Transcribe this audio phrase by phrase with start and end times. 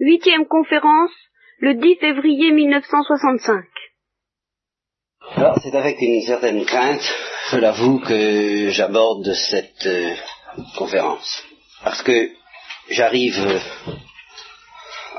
[0.00, 1.10] Huitième conférence,
[1.58, 3.64] le 10 février 1965.
[5.34, 7.02] Alors, c'est avec une certaine crainte,
[7.50, 10.14] je l'avoue, que j'aborde cette euh,
[10.76, 11.42] conférence.
[11.82, 12.30] Parce que
[12.90, 13.58] j'arrive, euh,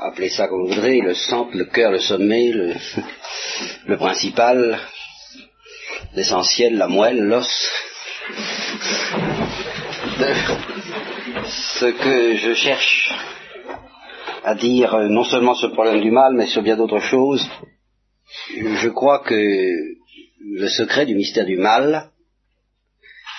[0.00, 2.72] appelez ça comme vous voudrez, le centre, le cœur, le sommet, le,
[3.86, 4.78] le principal,
[6.14, 7.70] l'essentiel, la moelle, l'os.
[11.48, 13.12] Ce que je cherche
[14.44, 17.48] à dire euh, non seulement le problème du mal, mais sur bien d'autres choses.
[18.48, 22.10] Je crois que le secret du mystère du mal,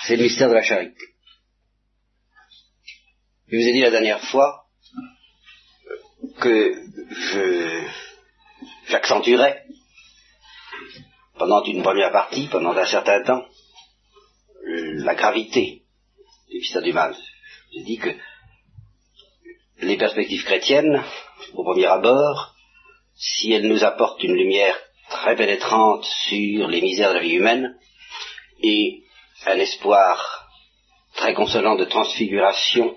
[0.04, 1.00] c'est le mystère de la charité.
[3.48, 4.64] Je vous ai dit la dernière fois
[6.40, 6.74] que
[7.10, 7.82] je
[8.88, 9.62] j'accentuerai
[11.38, 13.44] pendant une première partie, pendant un certain temps,
[14.66, 15.82] la gravité
[16.48, 17.16] du mystère du mal.
[17.74, 18.10] J'ai dit que
[19.82, 21.02] les perspectives chrétiennes,
[21.54, 22.54] au premier abord,
[23.16, 24.78] si elles nous apportent une lumière
[25.10, 27.76] très pénétrante sur les misères de la vie humaine
[28.62, 29.02] et
[29.44, 30.48] un espoir
[31.14, 32.96] très consolant de transfiguration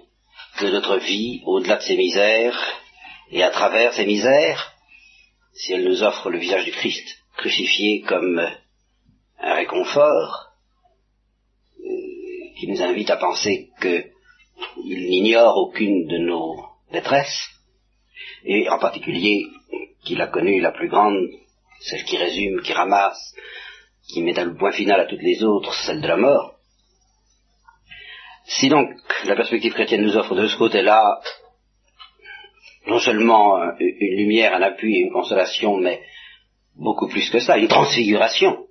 [0.61, 2.57] de notre vie au-delà de ces misères
[3.31, 4.73] et à travers ces misères,
[5.53, 8.39] si elles nous offrent le visage du Christ crucifié comme
[9.39, 10.51] un réconfort,
[11.79, 17.49] euh, qui nous invite à penser qu'il n'ignore aucune de nos détresse,
[18.43, 19.45] et en particulier
[20.03, 21.17] qu'il a connu la plus grande,
[21.81, 23.35] celle qui résume, qui ramasse,
[24.07, 26.55] qui met un point final à toutes les autres, celle de la mort.
[28.45, 28.89] Si donc
[29.25, 31.19] la perspective chrétienne nous offre de ce côté-là
[32.87, 36.01] non seulement une lumière, un appui et une consolation, mais
[36.75, 38.67] beaucoup plus que ça, une transfiguration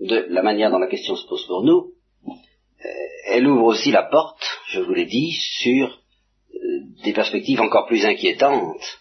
[0.00, 1.92] de la manière dont la question se pose pour nous,
[2.28, 2.88] euh,
[3.28, 6.01] elle ouvre aussi la porte, je vous l'ai dit, sur
[7.04, 9.00] des perspectives encore plus inquiétantes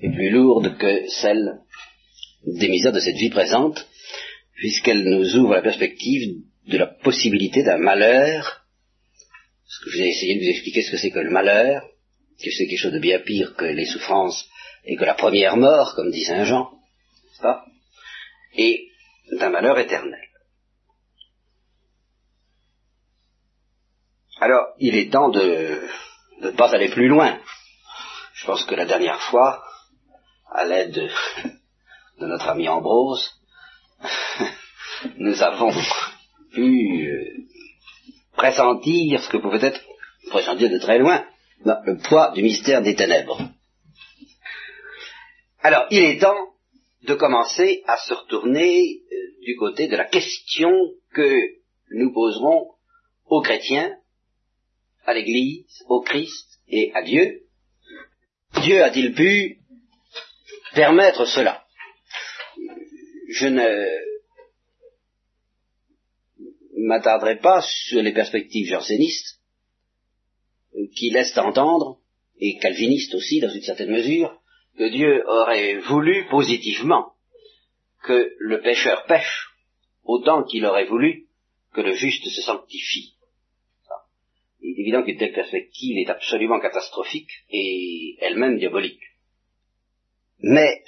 [0.00, 1.60] et plus lourdes que celles
[2.46, 3.86] des misères de cette vie présente,
[4.54, 8.64] puisqu'elles nous ouvrent la perspective de la possibilité d'un malheur.
[9.90, 11.82] Je vais essayer de vous expliquer ce que c'est que le malheur,
[12.42, 14.48] que c'est quelque chose de bien pire que les souffrances
[14.84, 16.70] et que la première mort, comme dit Saint Jean,
[17.40, 17.64] pas?
[18.56, 18.88] Et
[19.38, 20.20] d'un malheur éternel.
[24.40, 25.80] Alors, il est temps de
[26.40, 27.38] ne pas aller plus loin.
[28.34, 29.62] Je pense que la dernière fois,
[30.52, 31.08] à l'aide de,
[32.26, 33.30] notre ami Ambrose,
[35.16, 35.72] nous avons
[36.52, 37.48] pu euh,
[38.36, 39.80] pressentir ce que pouvait être,
[40.30, 41.24] pressentir de très loin,
[41.64, 43.40] le poids du mystère des ténèbres.
[45.60, 46.52] Alors, il est temps
[47.02, 50.70] de commencer à se retourner euh, du côté de la question
[51.12, 51.34] que
[51.90, 52.68] nous poserons
[53.26, 53.97] aux chrétiens
[55.08, 57.40] à l'Église, au Christ et à Dieu,
[58.62, 59.58] Dieu a-t-il pu
[60.74, 61.64] permettre cela?
[63.30, 63.86] Je ne
[66.86, 69.40] m'attarderai pas sur les perspectives jansénistes
[70.94, 72.00] qui laissent entendre,
[72.38, 74.38] et calvinistes aussi dans une certaine mesure,
[74.76, 77.14] que Dieu aurait voulu positivement
[78.02, 79.48] que le pécheur pêche
[80.04, 81.28] autant qu'il aurait voulu
[81.72, 83.14] que le juste se sanctifie.
[84.78, 89.02] Est évident qu'une telle perspective est absolument catastrophique et elle-même diabolique.
[90.38, 90.84] Mais,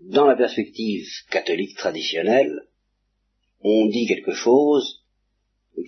[0.00, 2.68] dans la perspective catholique traditionnelle,
[3.60, 5.04] on dit quelque chose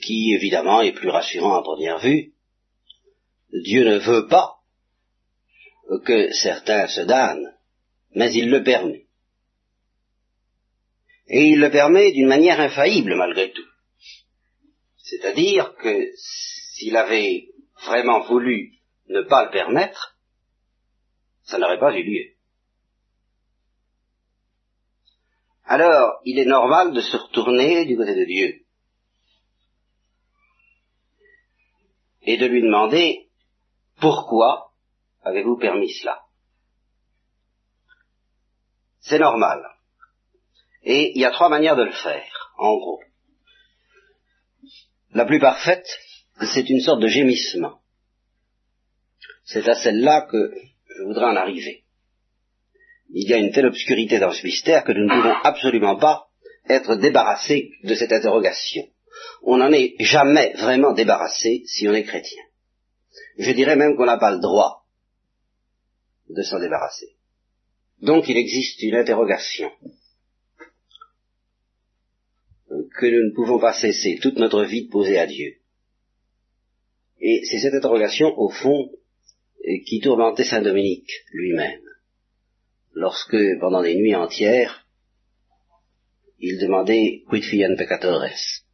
[0.02, 2.34] qui, évidemment, est plus rassurant à première vue.
[3.50, 4.56] Dieu ne veut pas
[6.04, 7.56] que certains se damnent,
[8.14, 9.06] mais il le permet.
[11.28, 13.69] Et il le permet d'une manière infaillible malgré tout.
[15.10, 17.48] C'est-à-dire que s'il avait
[17.84, 18.78] vraiment voulu
[19.09, 20.16] ne pas le permettre,
[21.43, 22.37] ça n'aurait pas eu lieu.
[25.65, 28.65] Alors, il est normal de se retourner du côté de Dieu
[32.22, 33.31] et de lui demander
[34.01, 34.72] pourquoi
[35.22, 36.22] avez-vous permis cela
[39.01, 39.60] C'est normal.
[40.83, 43.01] Et il y a trois manières de le faire, en gros
[45.12, 45.86] la plus parfaite,
[46.41, 47.80] c'est une sorte de gémissement.
[49.45, 50.54] C'est à celle-là que
[50.97, 51.84] je voudrais en arriver.
[53.12, 56.28] Il y a une telle obscurité dans ce mystère que nous ne pouvons absolument pas
[56.68, 58.89] être débarrassés de cette interrogation.
[59.42, 62.42] On n'en est jamais vraiment débarrassé si on est chrétien.
[63.39, 64.84] Je dirais même qu'on n'a pas le droit
[66.28, 67.16] de s'en débarrasser.
[68.01, 69.71] Donc il existe une interrogation
[72.98, 75.57] que nous ne pouvons pas cesser toute notre vie de poser à Dieu.
[77.21, 78.91] Et c'est cette interrogation, au fond,
[79.87, 81.83] qui tourmentait Saint Dominique lui-même,
[82.92, 84.87] lorsque, pendant des nuits entières,
[86.39, 88.65] il demandait quid fiant peccatores?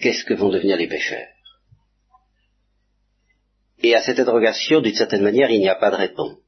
[0.00, 1.28] Qu'est-ce que vont devenir les pécheurs?
[3.80, 6.38] Et à cette interrogation, d'une certaine manière, il n'y a pas de réponse.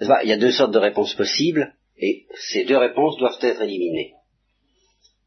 [0.00, 4.14] Il y a deux sortes de réponses possibles, et ces deux réponses doivent être éliminées.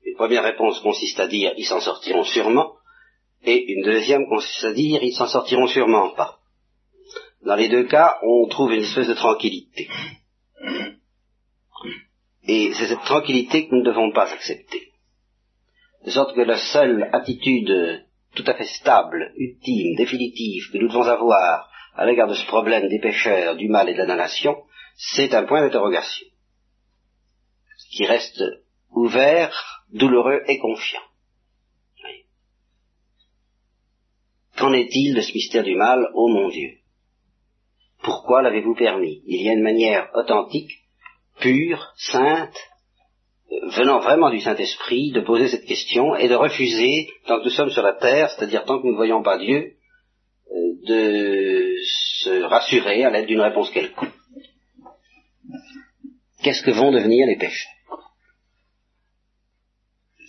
[0.04, 2.74] Une première réponse consiste à dire ils s'en sortiront sûrement,
[3.44, 6.40] et une deuxième consiste à dire ils s'en sortiront sûrement pas.
[7.44, 9.90] Dans les deux cas, on trouve une espèce de tranquillité.
[12.44, 14.92] Et c'est cette tranquillité que nous ne devons pas accepter.
[16.06, 21.04] De sorte que la seule attitude tout à fait stable, ultime, définitive que nous devons
[21.04, 24.56] avoir à l'égard de ce problème des pécheurs, du mal et de la damnation,
[24.96, 26.31] c'est un point d'interrogation
[27.92, 28.44] qui reste
[28.92, 31.02] ouvert, douloureux et confiant.
[34.58, 36.78] Qu'en est-il de ce mystère du mal, ô mon Dieu?
[38.04, 39.22] Pourquoi l'avez-vous permis?
[39.26, 40.72] Il y a une manière authentique,
[41.40, 42.58] pure, sainte,
[43.76, 47.70] venant vraiment du Saint-Esprit, de poser cette question et de refuser, tant que nous sommes
[47.72, 49.74] sur la terre, c'est-à-dire tant que nous ne voyons pas Dieu,
[50.52, 54.10] euh, de se rassurer à l'aide d'une réponse quelconque.
[56.44, 57.68] Qu'est-ce que vont devenir les péchés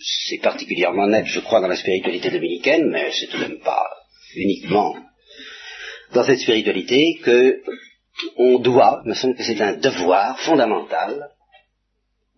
[0.05, 3.87] C'est particulièrement net, je crois, dans la spiritualité dominicaine, mais c'est tout de même pas
[4.35, 4.95] uniquement
[6.13, 7.61] dans cette spiritualité que
[8.37, 11.29] on doit, me semble que c'est un devoir fondamental,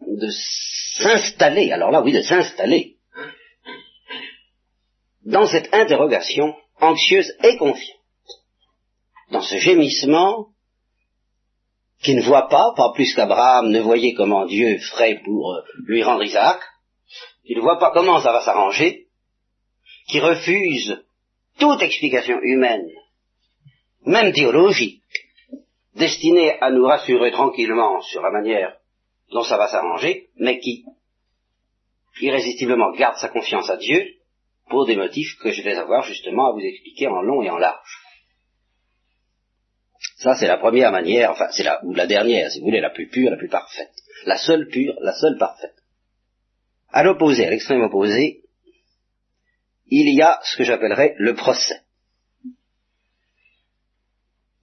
[0.02, 0.30] de
[0.98, 2.96] s'installer, alors là oui, de s'installer
[5.26, 7.98] dans cette interrogation anxieuse et confiante,
[9.32, 10.50] dans ce gémissement
[12.04, 16.04] qui ne voit pas, pas plus qu'Abraham ne voyait comment Dieu ferait pour euh, lui
[16.04, 16.60] rendre Isaac,
[17.46, 19.08] qui ne voit pas comment ça va s'arranger,
[20.08, 21.04] qui refuse
[21.60, 22.90] toute explication humaine,
[24.06, 25.02] même théologique,
[25.96, 28.78] destinée à nous rassurer tranquillement sur la manière
[29.32, 30.86] dont ça va s'arranger, mais qui
[32.22, 34.06] irrésistiblement garde sa confiance à Dieu
[34.70, 37.58] pour des motifs que je vais avoir justement à vous expliquer en long et en
[37.58, 38.02] large.
[40.18, 42.90] Ça, c'est la première manière, enfin, c'est la, ou la dernière, si vous voulez, la
[42.90, 43.92] plus pure, la plus parfaite.
[44.26, 45.76] La seule pure, la seule parfaite.
[46.90, 48.44] À l'opposé, à l'extrême opposé,
[49.88, 51.82] il y a ce que j'appellerais le procès.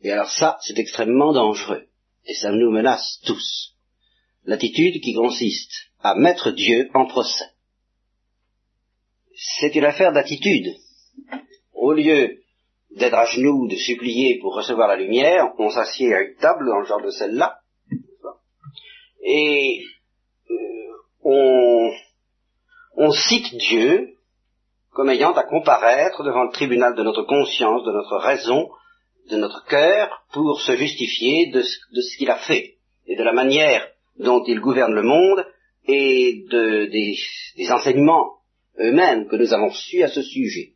[0.00, 1.86] Et alors ça, c'est extrêmement dangereux.
[2.24, 3.76] Et ça nous menace tous.
[4.44, 7.50] L'attitude qui consiste à mettre Dieu en procès.
[9.34, 10.74] C'est une affaire d'attitude.
[11.72, 12.42] Au lieu
[12.96, 16.80] d'être à genoux, de supplier pour recevoir la lumière, on s'assied à une table dans
[16.80, 17.62] le genre de celle-là,
[19.22, 19.82] et
[20.50, 20.54] euh,
[21.22, 21.90] on,
[22.96, 24.16] on cite Dieu
[24.92, 28.68] comme ayant à comparaître devant le tribunal de notre conscience, de notre raison,
[29.30, 32.74] de notre cœur, pour se justifier de ce, qu'il a fait,
[33.06, 35.46] et de la manière dont il gouverne le monde,
[35.86, 37.16] et de, des,
[37.56, 38.34] des enseignements
[38.78, 40.74] eux-mêmes que nous avons reçus à ce sujet.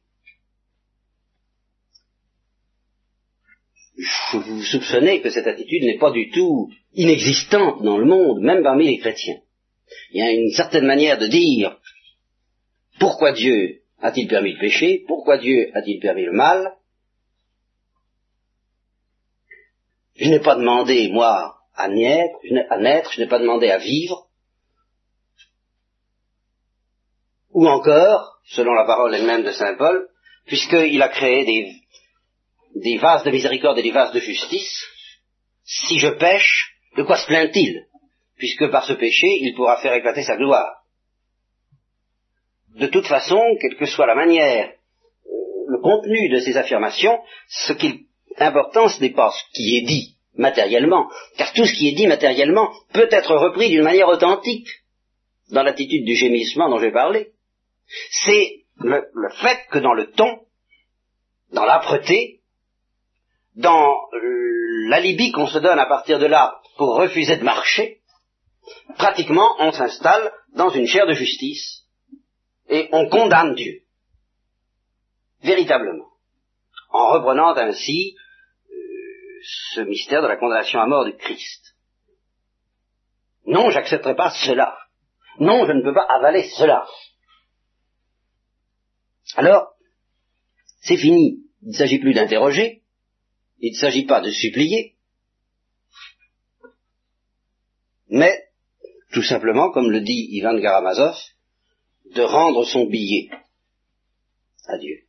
[4.34, 8.86] vous soupçonnez que cette attitude n'est pas du tout inexistante dans le monde, même parmi
[8.86, 9.38] les chrétiens.
[10.12, 11.78] Il y a une certaine manière de dire
[12.98, 16.72] pourquoi Dieu a-t-il permis le péché, pourquoi Dieu a-t-il permis le mal?
[20.16, 24.28] Je n'ai pas demandé, moi, à naître, je n'ai pas demandé à vivre.
[27.50, 30.08] Ou encore, selon la parole elle-même de Saint Paul,
[30.46, 31.72] puisqu'il a créé des,
[32.76, 34.84] des vases de miséricorde et des vases de justice,
[35.64, 37.86] si je pêche, de quoi se plaint-il?
[38.36, 40.85] Puisque par ce péché, il pourra faire éclater sa gloire.
[42.76, 47.18] De toute façon, quelle que soit la manière, euh, le contenu de ces affirmations,
[47.48, 51.72] ce qui est important, ce n'est pas ce qui est dit matériellement, car tout ce
[51.72, 54.68] qui est dit matériellement peut être repris d'une manière authentique
[55.50, 57.30] dans l'attitude du gémissement dont j'ai parlé.
[58.10, 60.40] C'est le, le, fait que dans le ton,
[61.52, 62.40] dans l'âpreté,
[63.54, 63.90] dans
[64.90, 68.00] l'alibi qu'on se donne à partir de là pour refuser de marcher,
[68.98, 71.85] pratiquement on s'installe dans une chaire de justice
[72.68, 73.82] et on condamne Dieu.
[75.42, 76.08] Véritablement.
[76.90, 78.16] En reprenant ainsi
[78.70, 78.74] euh,
[79.74, 81.76] ce mystère de la condamnation à mort du Christ.
[83.46, 84.76] Non, j'accepterai pas cela.
[85.38, 86.86] Non, je ne peux pas avaler cela.
[89.36, 89.74] Alors,
[90.80, 91.42] c'est fini.
[91.62, 92.82] Il ne s'agit plus d'interroger,
[93.58, 94.96] il ne s'agit pas de supplier,
[98.08, 98.48] mais
[99.12, 101.16] tout simplement, comme le dit Ivan Garamazov,
[102.14, 103.30] de rendre son billet
[104.68, 105.04] à Dieu,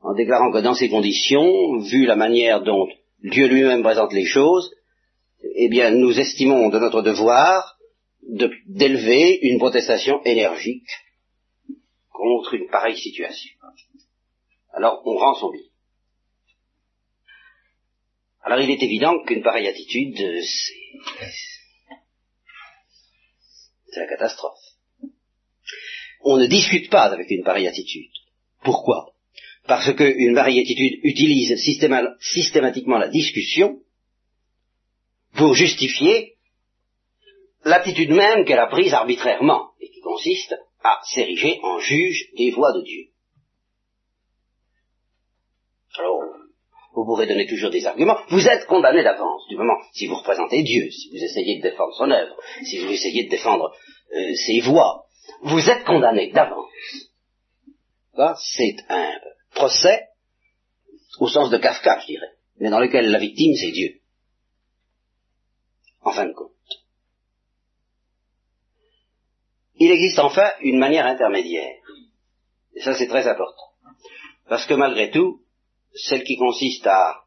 [0.00, 2.88] en déclarant que dans ces conditions, vu la manière dont
[3.22, 4.70] Dieu lui-même présente les choses,
[5.42, 7.76] eh bien, nous estimons de notre devoir
[8.66, 10.88] d'élever une protestation énergique
[12.10, 13.54] contre une pareille situation.
[14.72, 15.70] Alors, on rend son billet.
[18.42, 20.86] Alors, il est évident qu'une pareille attitude, c'est
[23.96, 24.65] c'est la catastrophe.
[26.28, 28.10] On ne discute pas avec une pareille attitude.
[28.64, 29.12] Pourquoi?
[29.68, 33.78] Parce qu'une pareille attitude utilise systématiquement la discussion
[35.36, 36.34] pour justifier
[37.64, 42.72] l'attitude même qu'elle a prise arbitrairement, et qui consiste à s'ériger en juge des voies
[42.72, 43.04] de Dieu.
[45.96, 46.22] Alors,
[46.92, 48.18] vous pourrez donner toujours des arguments.
[48.30, 51.94] Vous êtes condamné d'avance, du moment, si vous représentez Dieu, si vous essayez de défendre
[51.94, 53.72] son œuvre, si vous essayez de défendre
[54.12, 55.05] euh, ses voies,
[55.42, 56.70] vous êtes condamné d'avance.
[58.38, 59.12] C'est un
[59.54, 60.08] procès
[61.20, 64.00] au sens de Kafka, je dirais, mais dans lequel la victime, c'est Dieu.
[66.02, 66.52] En fin de compte.
[69.78, 71.76] Il existe enfin une manière intermédiaire.
[72.74, 73.72] Et ça, c'est très important.
[74.48, 75.42] Parce que malgré tout,
[75.94, 77.24] celle qui consiste à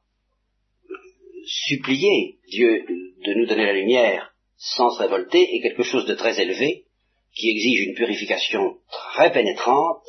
[1.46, 6.40] supplier Dieu de nous donner la lumière sans se révolter est quelque chose de très
[6.40, 6.86] élevé,
[7.40, 10.04] qui exige une purification très pénétrante,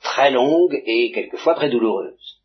[0.00, 2.40] très longue et quelquefois très douloureuse.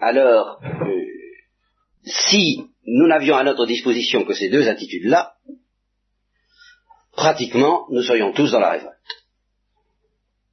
[0.00, 1.04] Alors, euh,
[2.04, 5.36] si nous n'avions à notre disposition que ces deux attitudes-là,
[7.12, 8.94] pratiquement nous serions tous dans la révolte.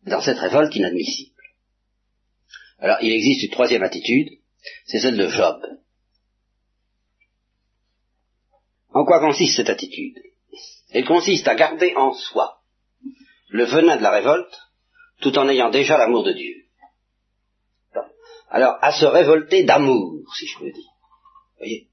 [0.06, 1.32] Dans cette révolte inadmissible.
[2.80, 4.30] Alors, il existe une troisième attitude,
[4.86, 5.62] c'est celle de Job.
[8.94, 10.18] En quoi consiste cette attitude?
[10.91, 12.57] Elle consiste à garder en soi
[13.50, 14.57] le venin de la révolte,
[15.21, 16.55] tout en ayant déjà l'amour de Dieu.
[18.50, 20.91] Alors, à se révolter d'amour, si je peux dire.
[21.57, 21.88] Voyez?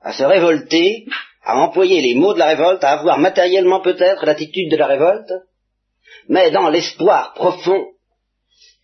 [0.00, 1.06] À se révolter,
[1.42, 5.32] à employer les mots de la révolte, à avoir matériellement peut-être l'attitude de la révolte,
[6.28, 7.84] mais dans l'espoir profond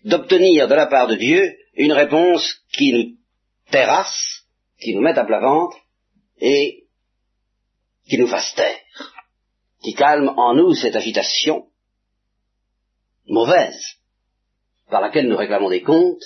[0.04, 3.16] d'obtenir de la part de Dieu une réponse qui nous
[3.70, 4.44] terrasse,
[4.80, 5.76] qui nous mette à plat ventre
[6.38, 6.84] et
[8.08, 8.78] qui nous fasse taire,
[9.84, 11.66] qui calme en nous cette agitation
[13.28, 13.98] mauvaise
[14.90, 16.24] par laquelle nous réclamons des comptes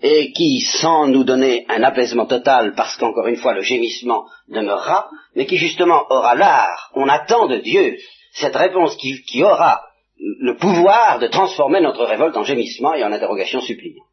[0.00, 5.08] et qui, sans nous donner un apaisement total, parce qu'encore une fois le gémissement demeurera,
[5.36, 7.98] mais qui justement aura l'art, on attend de Dieu
[8.32, 9.82] cette réponse qui, aura
[10.16, 14.06] le pouvoir de transformer notre révolte en gémissement et en interrogation suppliante.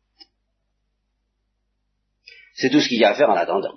[2.56, 3.74] C'est tout ce qu'il y a à faire en attendant.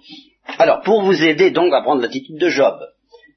[0.58, 2.74] Alors, pour vous aider donc à prendre l'attitude de Job,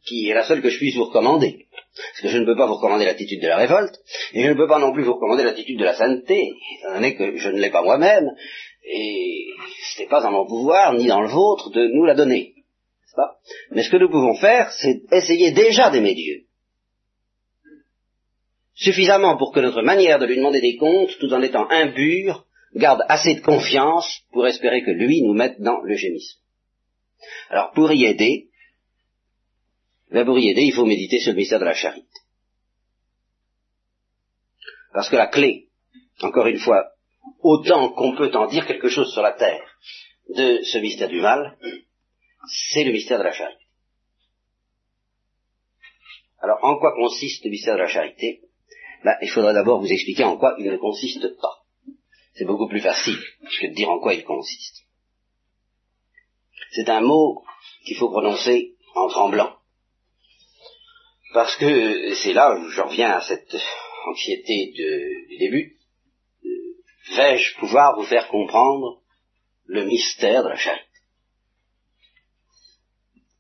[0.05, 2.67] qui est la seule que je puisse vous recommander, parce que je ne peux pas
[2.67, 3.95] vous recommander l'attitude de la révolte,
[4.33, 7.15] et je ne peux pas non plus vous recommander l'attitude de la sainteté, étant donné
[7.15, 8.29] que je ne l'ai pas moi-même,
[8.87, 9.47] et
[9.93, 12.53] ce n'est pas dans mon pouvoir, ni dans le vôtre, de nous la donner.
[13.15, 13.37] Pas?
[13.71, 16.45] Mais ce que nous pouvons faire, c'est essayer déjà d'aimer Dieu
[18.75, 22.45] suffisamment pour que notre manière de lui demander des comptes, tout en étant impure,
[22.75, 26.41] garde assez de confiance pour espérer que lui nous mette dans le gémissement.
[27.49, 28.49] Alors pour y aider,
[30.23, 32.07] pour y aider, il faut méditer sur le mystère de la charité.
[34.93, 35.67] Parce que la clé,
[36.21, 36.91] encore une fois,
[37.41, 39.67] autant qu'on peut en dire quelque chose sur la terre
[40.29, 41.57] de ce mystère du mal,
[42.71, 43.65] c'est le mystère de la charité.
[46.39, 48.41] Alors, en quoi consiste le mystère de la charité?
[49.21, 51.63] Il faudrait d'abord vous expliquer en quoi il ne consiste pas.
[52.33, 53.17] C'est beaucoup plus facile
[53.61, 54.85] que de dire en quoi il consiste.
[56.71, 57.43] C'est un mot
[57.85, 59.55] qu'il faut prononcer en tremblant.
[61.35, 63.53] Parce que c'est là où je reviens à cette
[64.07, 65.77] anxiété du début.
[67.17, 69.01] Vais-je pouvoir vous faire comprendre
[69.65, 70.87] le mystère de la charité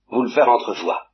[0.09, 1.09] Vous le faire entrevoir.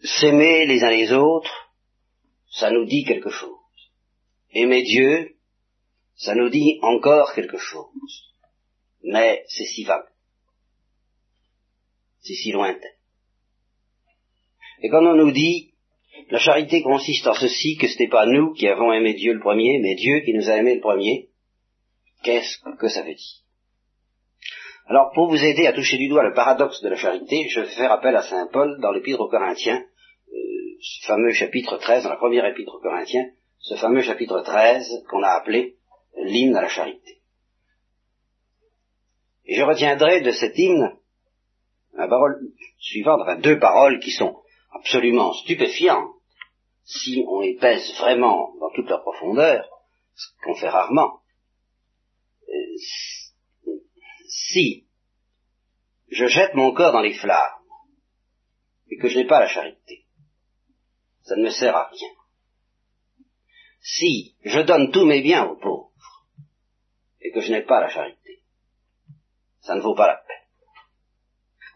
[0.00, 1.72] s'aimer les uns les autres,
[2.52, 3.50] ça nous dit quelque chose.
[4.52, 5.36] Aimer Dieu,
[6.14, 8.32] ça nous dit encore quelque chose.
[9.02, 10.06] Mais c'est si vague.
[12.34, 12.88] Si lointain.
[14.82, 15.72] Et quand on nous dit,
[16.30, 19.40] la charité consiste en ceci, que ce n'est pas nous qui avons aimé Dieu le
[19.40, 21.28] premier, mais Dieu qui nous a aimé le premier,
[22.22, 23.42] qu'est-ce que ça veut dire?
[24.86, 27.66] Alors, pour vous aider à toucher du doigt le paradoxe de la charité, je vais
[27.66, 30.32] faire appel à Saint Paul dans l'Épître aux Corinthiens, euh,
[30.80, 33.26] ce fameux chapitre 13, dans la première Épître aux Corinthiens,
[33.58, 35.76] ce fameux chapitre 13 qu'on a appelé
[36.24, 37.18] l'hymne à la charité.
[39.44, 40.92] Et je retiendrai de cet hymne
[41.98, 42.40] la parole
[42.78, 44.40] suivante, enfin deux paroles qui sont
[44.70, 46.14] absolument stupéfiantes
[46.84, 49.68] si on les pèse vraiment dans toute leur profondeur,
[50.14, 51.20] ce qu'on fait rarement.
[52.48, 53.72] Euh,
[54.28, 54.86] si
[56.10, 57.64] je jette mon corps dans les flammes
[58.90, 60.06] et que je n'ai pas la charité,
[61.22, 62.08] ça ne me sert à rien.
[63.80, 65.92] Si je donne tous mes biens aux pauvres
[67.20, 68.42] et que je n'ai pas la charité,
[69.60, 70.37] ça ne vaut pas la peine.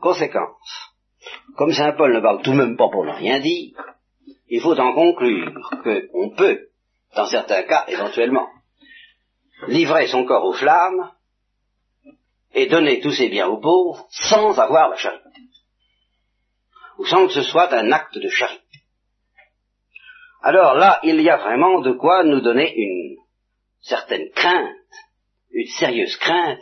[0.02, 0.90] Conséquence,
[1.56, 3.76] comme Saint Paul ne parle tout de même pas pour ne rien dire,
[4.48, 5.54] il faut en conclure
[5.84, 6.70] qu'on peut,
[7.14, 8.48] dans certains cas éventuellement,
[9.68, 11.12] livrer son corps aux flammes
[12.52, 15.40] et donner tous ses biens aux pauvres sans avoir la charité,
[16.98, 18.78] ou sans que ce soit un acte de charité.
[20.42, 23.18] Alors là, il y a vraiment de quoi nous donner une
[23.80, 24.74] certaine crainte,
[25.52, 26.58] une sérieuse crainte,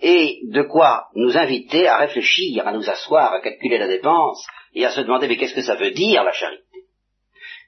[0.00, 4.84] et de quoi nous inviter à réfléchir, à nous asseoir, à calculer la dépense, et
[4.84, 6.64] à se demander mais qu'est-ce que ça veut dire la charité?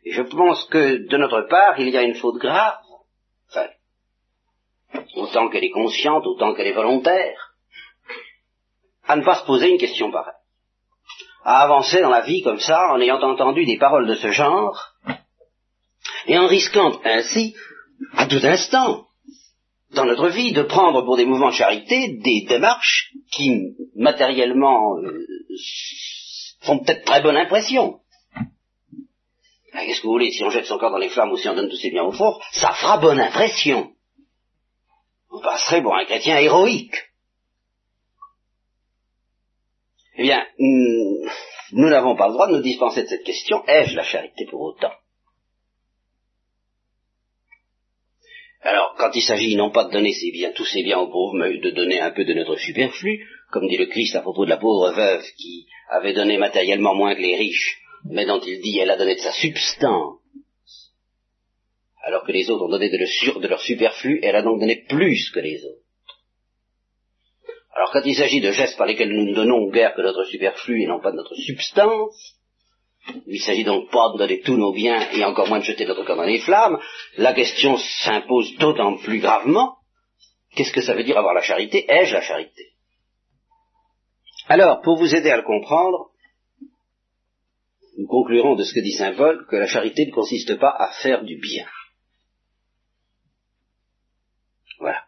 [0.04, 2.78] Et je pense que de notre part, il y a une faute grave,
[3.50, 3.68] enfin,
[5.14, 7.54] autant qu'elle est consciente, autant qu'elle est volontaire,
[9.06, 10.34] à ne pas se poser une question pareille,
[11.44, 14.94] à avancer dans la vie comme ça, en ayant entendu des paroles de ce genre,
[16.26, 17.54] et en risquant ainsi,
[18.14, 19.06] à tout instant,
[19.92, 25.26] dans notre vie, de prendre pour des mouvements de charité des démarches qui, matériellement, euh,
[26.60, 28.00] font peut-être très bonne impression.
[29.72, 31.54] Qu'est-ce que vous voulez, si on jette son corps dans les flammes ou si on
[31.54, 33.92] donne tous ses biens au four, ça fera bonne impression.
[35.30, 36.94] Vous passerez pour un chrétien héroïque.
[40.16, 44.04] Eh bien, nous n'avons pas le droit de nous dispenser de cette question, ai-je la
[44.04, 44.92] charité pour autant?
[48.62, 51.34] Alors, quand il s'agit non pas de donner ses biens, tous ses biens aux pauvres,
[51.34, 54.50] mais de donner un peu de notre superflu, comme dit le Christ à propos de
[54.50, 58.78] la pauvre veuve qui avait donné matériellement moins que les riches, mais dont il dit
[58.78, 60.20] elle a donné de sa substance,
[62.04, 65.30] alors que les autres ont donné de, de leur superflu, elle a donc donné plus
[65.30, 65.82] que les autres.
[67.74, 70.82] Alors quand il s'agit de gestes par lesquels nous ne donnons guère que notre superflu
[70.82, 72.36] et non pas de notre substance,
[73.26, 76.04] il s'agit donc pas de donner tous nos biens et encore moins de jeter notre
[76.04, 76.78] corps dans les flammes.
[77.16, 79.76] La question s'impose d'autant plus gravement.
[80.54, 81.84] Qu'est-ce que ça veut dire avoir la charité?
[81.88, 82.62] Ai-je la charité?
[84.48, 86.10] Alors, pour vous aider à le comprendre,
[87.98, 90.92] nous conclurons de ce que dit Saint Paul que la charité ne consiste pas à
[91.02, 91.66] faire du bien.
[94.78, 95.04] Voilà.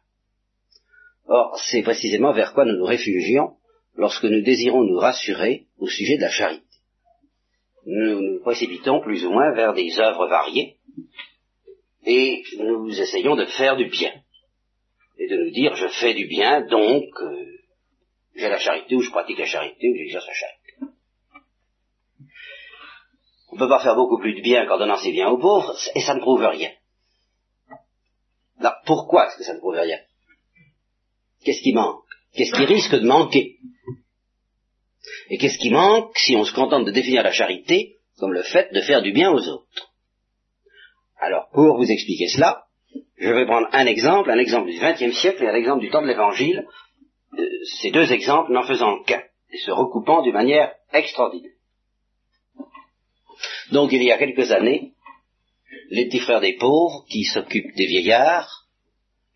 [1.26, 3.57] Or, c'est précisément vers quoi nous nous réfugions
[3.96, 6.63] lorsque nous désirons nous rassurer au sujet de la charité
[7.87, 10.77] nous nous précipitons plus ou moins vers des œuvres variées
[12.07, 14.12] et nous essayons de faire du bien
[15.18, 17.55] et de nous dire je fais du bien donc euh,
[18.35, 20.61] j'ai la charité ou je pratique la charité ou j'exerce la charité.
[23.51, 25.77] On ne peut pas faire beaucoup plus de bien qu'en donnant ses biens aux pauvres
[25.94, 26.70] et ça ne prouve rien.
[28.59, 29.99] Alors pourquoi est-ce que ça ne prouve rien?
[31.44, 32.03] Qu'est-ce qui manque?
[32.33, 33.59] Qu'est-ce qui risque de manquer?
[35.30, 38.72] Et qu'est-ce qui manque si on se contente de définir la charité comme le fait
[38.72, 39.92] de faire du bien aux autres?
[41.18, 42.64] Alors, pour vous expliquer cela,
[43.16, 46.02] je vais prendre un exemple, un exemple du XXe siècle et un exemple du temps
[46.02, 46.66] de l'Évangile,
[47.38, 47.48] euh,
[47.80, 51.52] ces deux exemples n'en faisant qu'un, et se recoupant d'une manière extraordinaire.
[53.72, 54.92] Donc il y a quelques années,
[55.90, 58.66] les petits frères des pauvres qui s'occupent des vieillards,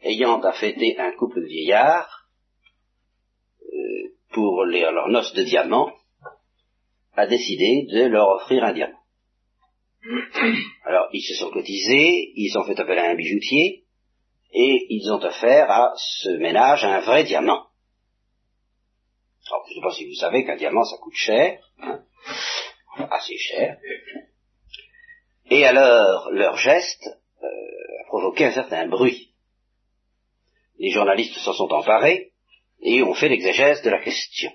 [0.03, 2.18] ayant à fêter un couple de vieillards,
[4.39, 5.93] pour leur noce de diamants,
[7.17, 9.01] a décidé de leur offrir un diamant.
[10.85, 13.85] Alors, ils se sont cotisés, ils ont fait appel à un bijoutier,
[14.53, 17.67] et ils ont offert à ce ménage un vrai diamant.
[19.51, 22.05] Alors, je ne sais pas si vous savez qu'un diamant, ça coûte cher, hein,
[23.11, 23.77] assez cher.
[25.51, 27.09] Et alors, leur geste
[27.43, 29.35] euh, a provoqué un certain bruit.
[30.79, 32.31] Les journalistes s'en sont emparés,
[32.81, 34.51] et ont fait l'exégèse de la question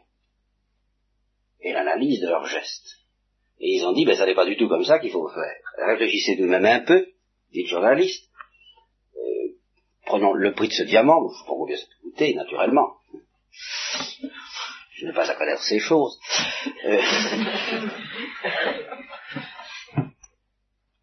[1.64, 2.98] et l'analyse de leurs gestes.
[3.60, 5.88] Et ils ont dit, ben ça n'est pas du tout comme ça qu'il faut faire.
[5.88, 7.08] Réfléchissez vous même un peu,
[7.52, 8.30] dit le journaliste.
[9.16, 9.56] Euh,
[10.06, 12.96] prenons le prix de ce diamant, pas combien ça coûter, naturellement.
[14.96, 16.20] Je n'ai pas à connaître ces choses.
[16.86, 17.02] Euh,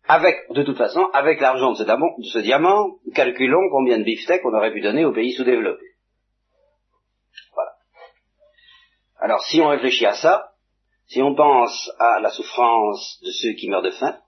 [0.09, 4.55] avec, de toute façon, avec l'argent de, de ce diamant, calculons combien de beefsteaks on
[4.55, 5.90] aurait pu donner aux pays sous-développés.
[9.21, 10.53] Alors si on réfléchit à ça,
[11.07, 14.19] si on pense à la souffrance de ceux qui meurent de faim,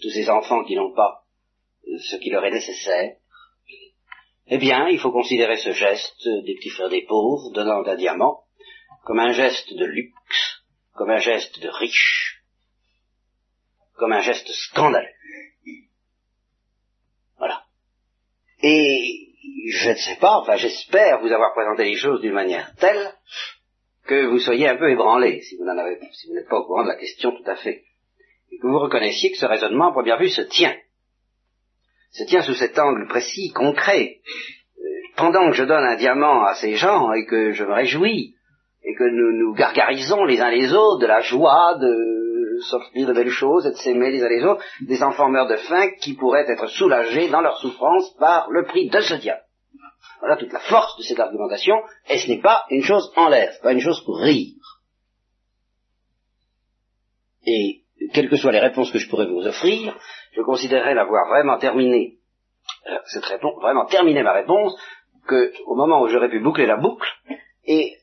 [0.00, 1.24] tous ces enfants qui n'ont pas
[2.10, 3.16] ce qui leur est nécessaire,
[4.46, 8.44] eh bien, il faut considérer ce geste des petits frères des pauvres, donnant un diamant,
[9.04, 10.62] comme un geste de luxe,
[10.94, 12.42] comme un geste de riche,
[13.96, 15.12] comme un geste scandaleux.
[17.36, 17.64] Voilà.
[18.62, 19.34] Et
[19.70, 23.12] je ne sais pas, enfin j'espère vous avoir présenté les choses d'une manière telle
[24.08, 26.88] que vous soyez un peu ébranlé, si vous avez, si n'êtes pas au courant de
[26.88, 27.82] la question tout à fait,
[28.50, 30.74] et que vous reconnaissiez que ce raisonnement, à première vue, se tient,
[32.10, 34.16] se tient sous cet angle précis, concret.
[34.78, 34.82] Euh,
[35.16, 38.34] pendant que je donne un diamant à ces gens et que je me réjouis
[38.82, 43.12] et que nous nous gargarisons les uns les autres de la joie de s'offrir de
[43.12, 46.14] belles choses et de s'aimer les uns les autres, des enfants meurent de faim qui
[46.14, 49.42] pourraient être soulagés dans leur souffrance par le prix de ce diable.
[50.20, 51.76] Voilà toute la force de cette argumentation,
[52.08, 54.54] et ce n'est pas une chose en l'air, pas une chose pour rire.
[57.46, 57.82] Et
[58.12, 59.96] quelles que soient les réponses que je pourrais vous offrir,
[60.32, 62.18] je considérerais l'avoir vraiment terminé,
[62.88, 64.74] euh, cette réponse, vraiment terminé ma réponse,
[65.26, 67.08] que au moment où j'aurais pu boucler la boucle,
[67.64, 67.96] et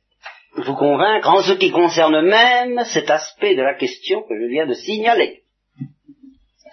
[0.56, 4.66] vous convaincre en ce qui concerne même cet aspect de la question que je viens
[4.66, 5.44] de signaler.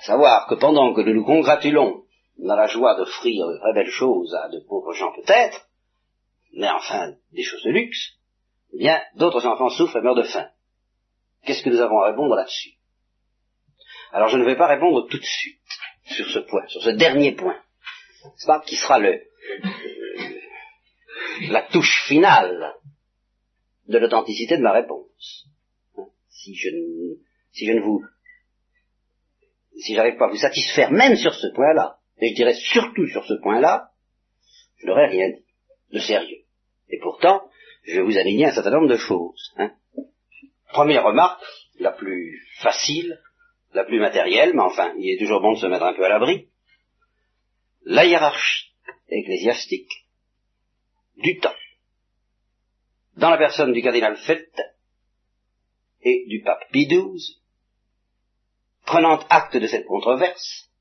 [0.02, 2.01] Savoir que pendant que nous nous congratulons
[2.38, 5.68] dans la joie d'offrir de très belles choses à de pauvres gens peut-être,
[6.54, 8.18] mais enfin des choses de luxe,
[8.72, 10.48] eh bien d'autres enfants souffrent et meurent de faim.
[11.44, 12.74] Qu'est-ce que nous avons à répondre là-dessus?
[14.12, 15.58] Alors je ne vais pas répondre tout de suite
[16.04, 17.60] sur ce point, sur ce dernier point,
[18.36, 19.20] c'est pas qui sera le
[21.48, 22.74] la touche finale
[23.88, 25.46] de l'authenticité de ma réponse.
[26.28, 27.14] Si je ne,
[27.52, 28.04] si je ne vous,
[29.80, 33.24] si j'arrive pas à vous satisfaire même sur ce point-là, et je dirais surtout sur
[33.24, 33.90] ce point-là,
[34.78, 35.44] je n'aurais rien dit
[35.92, 36.44] de sérieux.
[36.88, 37.42] Et pourtant,
[37.82, 39.52] je vais vous aligner un certain nombre de choses.
[39.56, 39.72] Hein.
[40.68, 41.42] Première remarque,
[41.80, 43.20] la plus facile,
[43.74, 46.08] la plus matérielle, mais enfin, il est toujours bon de se mettre un peu à
[46.08, 46.48] l'abri.
[47.84, 48.72] La hiérarchie
[49.08, 50.06] ecclésiastique
[51.16, 51.56] du temps
[53.16, 54.62] dans la personne du cardinal Fett
[56.02, 57.40] et du pape Pie XII,
[58.86, 60.71] prenant acte de cette controverse,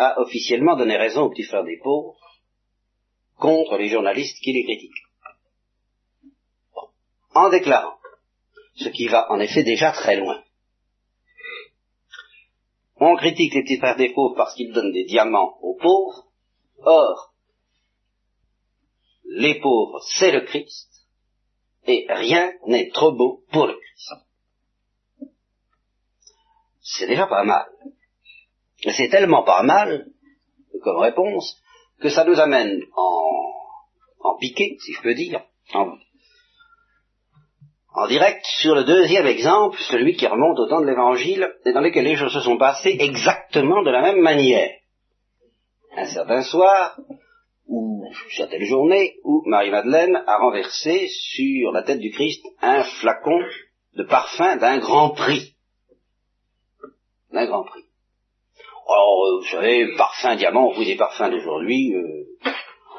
[0.00, 2.18] a officiellement donné raison au petit frère des pauvres
[3.36, 5.04] contre les journalistes qui les critiquent.
[7.34, 7.98] En déclarant,
[8.76, 10.42] ce qui va en effet déjà très loin.
[12.96, 16.28] On critique les petits frères des pauvres parce qu'ils donnent des diamants aux pauvres.
[16.78, 17.34] Or,
[19.24, 20.88] les pauvres, c'est le Christ
[21.86, 24.12] et rien n'est trop beau pour le Christ.
[26.80, 27.66] C'est déjà pas mal.
[28.82, 30.06] C'est tellement pas mal,
[30.82, 31.56] comme réponse,
[32.00, 35.42] que ça nous amène en, piqué, si je peux dire,
[35.74, 35.92] en,
[37.94, 41.80] en direct sur le deuxième exemple, celui qui remonte au temps de l'Évangile, et dans
[41.80, 44.70] lequel les choses se sont passées exactement de la même manière.
[45.96, 46.98] Un certain soir,
[47.66, 48.04] ou
[48.36, 53.40] certaines journées où Marie-Madeleine a renversé sur la tête du Christ un flacon
[53.94, 55.54] de parfum d'un grand prix.
[57.32, 57.84] D'un grand prix.
[58.92, 62.24] Alors, euh, vous savez, parfum diamant, vous des parfums d'aujourd'hui, euh,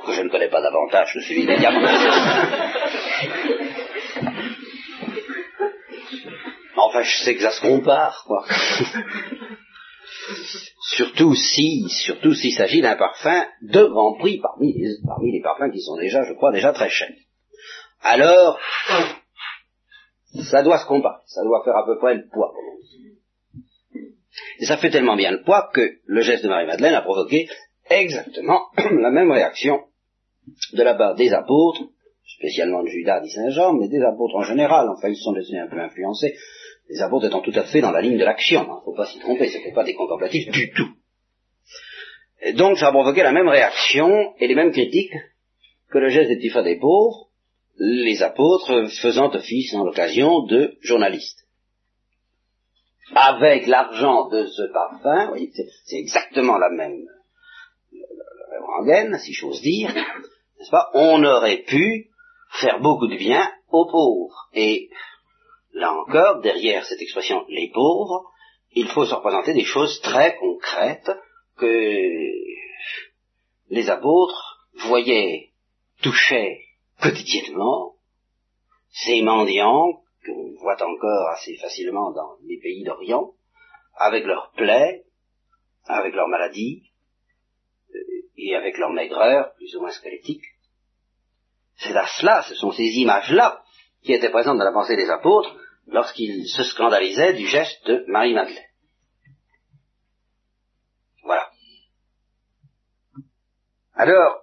[0.06, 1.82] que je ne connais pas davantage que celui des diamants.
[6.78, 8.46] enfin, je sais que ça se compare, quoi.
[10.96, 15.72] surtout si, surtout s'il s'agit d'un parfum de grand prix parmi les, parmi les parfums
[15.72, 17.12] qui sont déjà, je crois, déjà très chers.
[18.02, 18.60] Alors,
[20.50, 22.54] ça doit se comparer, ça doit faire à peu près le poids.
[24.60, 27.50] Et ça fait tellement bien le poids que le geste de Marie-Madeleine a provoqué
[27.90, 29.82] exactement la même réaction
[30.74, 31.84] de la part des apôtres,
[32.38, 35.58] spécialement de Judas dit Saint Jean, mais des apôtres en général, enfin ils sont laissés
[35.58, 36.36] un peu influencés,
[36.90, 38.96] les apôtres étant tout à fait dans la ligne de l'action, il hein, ne faut
[38.96, 40.90] pas s'y tromper, ce n'était pas des contemplatifs du tout.
[42.56, 45.14] Donc ça a provoqué la même réaction et les mêmes critiques
[45.92, 47.30] que le geste des petits des pauvres,
[47.78, 51.41] les apôtres faisant office en l'occasion de journalistes.
[53.14, 55.34] Avec l'argent de ce parfum,
[55.86, 57.06] c'est exactement la même,
[57.92, 62.10] la même rengaine, si j'ose dire, n'est-ce pas, on aurait pu
[62.52, 64.48] faire beaucoup de bien aux pauvres.
[64.54, 64.90] Et
[65.74, 68.32] là encore, derrière cette expression les pauvres,
[68.74, 71.12] il faut se représenter des choses très concrètes
[71.58, 71.66] que
[73.70, 75.50] les apôtres voyaient,
[76.02, 76.60] touchaient
[77.02, 77.96] quotidiennement,
[78.90, 83.34] ces mendiants qu'on voit encore assez facilement dans les pays d'Orient,
[83.96, 85.04] avec leurs plaies,
[85.86, 86.84] avec leurs maladies,
[87.94, 88.00] euh,
[88.38, 90.44] et avec leur maigreur, plus ou moins squelettique.
[91.78, 93.64] C'est à cela, ce sont ces images-là
[94.04, 95.56] qui étaient présentes dans la pensée des apôtres
[95.88, 98.64] lorsqu'ils se scandalisaient du geste de Marie-Madeleine.
[101.24, 101.50] Voilà.
[103.94, 104.42] Alors,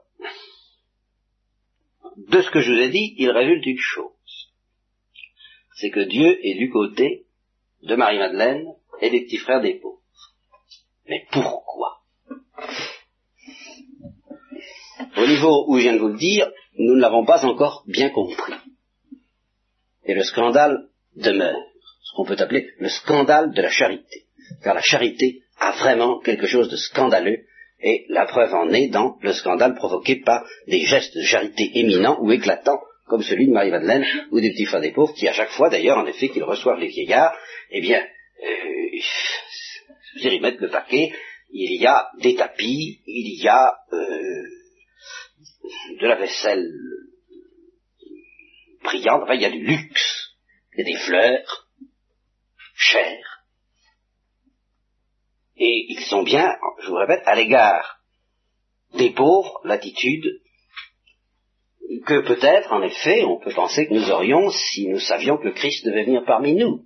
[2.17, 4.18] de ce que je vous ai dit, il résulte une chose.
[5.81, 7.27] C'est que Dieu est du côté
[7.83, 8.67] de Marie-Madeleine
[9.01, 10.01] et des petits frères des pauvres.
[11.09, 12.01] Mais pourquoi?
[15.17, 18.11] Au niveau où je viens de vous le dire, nous ne l'avons pas encore bien
[18.11, 18.55] compris.
[20.05, 21.61] Et le scandale demeure,
[22.03, 24.27] ce qu'on peut appeler le scandale de la charité.
[24.63, 27.45] Car la charité a vraiment quelque chose de scandaleux,
[27.81, 32.19] et la preuve en est dans le scandale provoqué par des gestes de charité éminents
[32.21, 35.51] ou éclatants, comme celui de Marie-Madeleine ou des petits frères des pauvres, qui à chaque
[35.51, 37.37] fois d'ailleurs, en effet, qu'ils reçoivent les vieillards,
[37.71, 38.89] eh bien, euh,
[40.41, 41.13] mettent le paquet,
[41.51, 44.43] il y a des tapis, il y a euh,
[46.01, 46.71] de la vaisselle
[48.83, 50.35] brillante, enfin, il y a du luxe,
[50.73, 51.69] il y a des fleurs
[52.75, 53.45] chères.
[55.57, 58.01] Et ils sont bien, je vous répète, à l'égard
[58.95, 60.41] des pauvres, l'attitude
[62.05, 65.85] que peut-être, en effet, on peut penser que nous aurions si nous savions que Christ
[65.87, 66.85] devait venir parmi nous.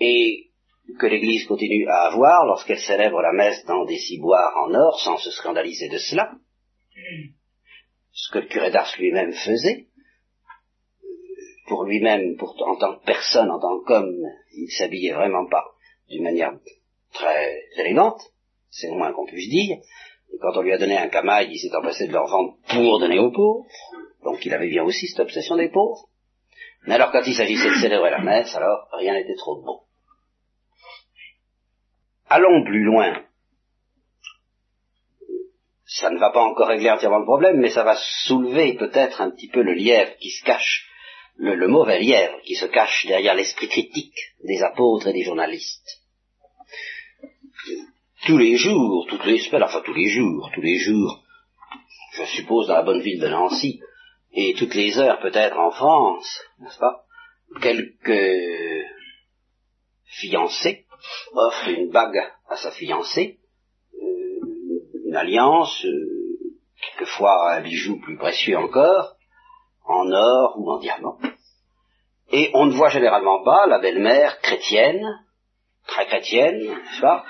[0.00, 0.50] Et
[0.98, 5.16] que l'Église continue à avoir lorsqu'elle célèbre la messe dans des ciboires en or, sans
[5.18, 6.32] se scandaliser de cela,
[8.12, 9.86] ce que le curé d'Ars lui-même faisait,
[11.66, 14.14] pour lui-même, en tant que personne, en tant qu'homme,
[14.52, 15.64] il s'habillait vraiment pas
[16.08, 16.52] d'une manière
[17.12, 18.20] très élégante,
[18.70, 19.78] c'est le moins qu'on puisse dire,
[20.40, 23.18] quand on lui a donné un camail, il s'est empressé de leur vendre pour donner
[23.18, 23.66] aux pauvres,
[24.24, 26.08] donc il avait bien aussi cette obsession des pauvres.
[26.86, 29.82] Mais alors quand il s'agissait de célébrer la messe, alors rien n'était trop beau.
[32.28, 33.22] Allons plus loin.
[35.84, 39.30] Ça ne va pas encore régler entièrement le problème, mais ça va soulever peut-être un
[39.30, 40.88] petit peu le lièvre qui se cache,
[41.36, 46.01] le, mauvais lièvre qui se cache derrière l'esprit critique des apôtres et des journalistes.
[48.24, 51.24] Tous les jours, toutes les semaines, enfin tous les jours, tous les jours,
[52.12, 53.80] je suppose dans la bonne ville de Nancy,
[54.32, 57.02] et toutes les heures peut-être en France, n'est-ce pas,
[57.60, 58.86] quelques
[60.04, 60.86] fiancés
[61.32, 63.40] offre une bague à sa fiancée,
[63.94, 64.40] euh,
[65.04, 69.16] une alliance, euh, quelquefois un bijou plus précieux encore,
[69.84, 71.18] en or ou en diamant.
[72.30, 75.04] Et on ne voit généralement pas la belle-mère chrétienne,
[75.88, 77.24] très chrétienne, n'est-ce pas,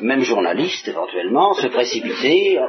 [0.00, 2.66] même journaliste éventuellement, se précipiter euh,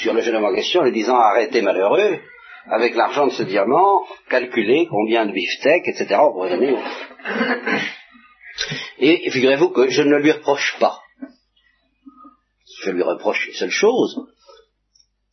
[0.00, 2.18] sur le jeune homme en question, lui disant arrêtez malheureux,
[2.66, 6.20] avec l'argent de ce diamant, calculer combien de beefsteak, etc.
[6.20, 6.76] On pourrait donner.
[8.98, 11.00] Et figurez-vous que je ne lui reproche pas.
[12.84, 14.26] Je lui reproche une seule chose,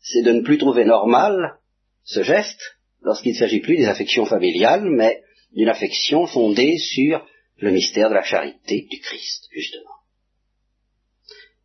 [0.02, 1.58] c'est de ne plus trouver normal
[2.04, 5.22] ce geste lorsqu'il ne s'agit plus des affections familiales, mais
[5.54, 7.26] d'une affection fondée sur
[7.60, 10.00] le mystère de la charité du Christ, justement.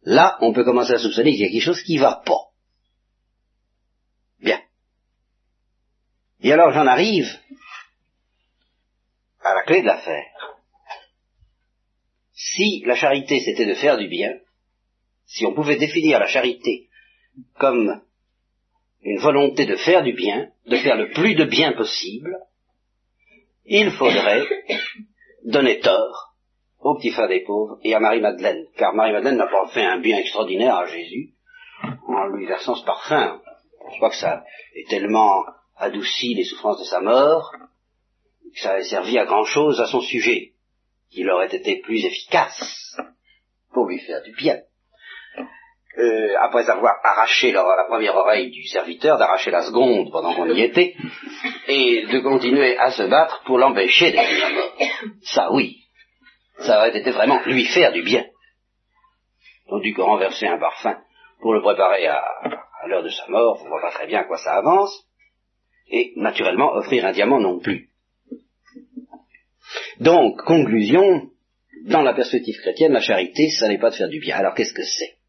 [0.03, 2.51] Là, on peut commencer à soupçonner qu'il y a quelque chose qui ne va pas.
[4.41, 4.61] Bien.
[6.41, 7.29] Et alors j'en arrive
[9.41, 10.59] à la clé de l'affaire.
[12.33, 14.33] Si la charité c'était de faire du bien,
[15.25, 16.89] si on pouvait définir la charité
[17.59, 18.03] comme
[19.03, 22.37] une volonté de faire du bien, de faire le plus de bien possible,
[23.65, 24.47] il faudrait
[25.45, 26.35] donner tort
[26.81, 30.19] au petit frère des pauvres et à Marie-Madeleine, car Marie-Madeleine n'a pas fait un bien
[30.19, 31.35] extraordinaire à Jésus
[32.07, 33.41] en lui versant ce parfum.
[33.93, 35.45] Je crois que ça est tellement
[35.77, 37.53] adouci les souffrances de sa mort,
[38.55, 40.53] que ça avait servi à grand chose à son sujet,
[41.11, 42.97] qu'il aurait été plus efficace
[43.73, 44.59] pour lui faire du bien.
[45.97, 50.61] Euh, après avoir arraché la, première oreille du serviteur, d'arracher la seconde pendant qu'on y
[50.61, 50.97] était,
[51.69, 54.73] et de continuer à se battre pour l'empêcher d'être la mort.
[55.23, 55.77] Ça oui,
[56.59, 58.25] ça aurait été vraiment lui faire du bien.
[59.69, 60.97] Tandis que renverser un parfum
[61.41, 62.19] pour le préparer à,
[62.83, 65.07] à l'heure de sa mort, on voit pas très bien à quoi ça avance
[65.89, 67.89] et naturellement offrir un diamant non plus.
[70.01, 71.31] Donc, conclusion,
[71.85, 74.37] dans la perspective chrétienne, la charité, ça n'est pas de faire du bien.
[74.37, 75.24] Alors qu'est-ce que c'est?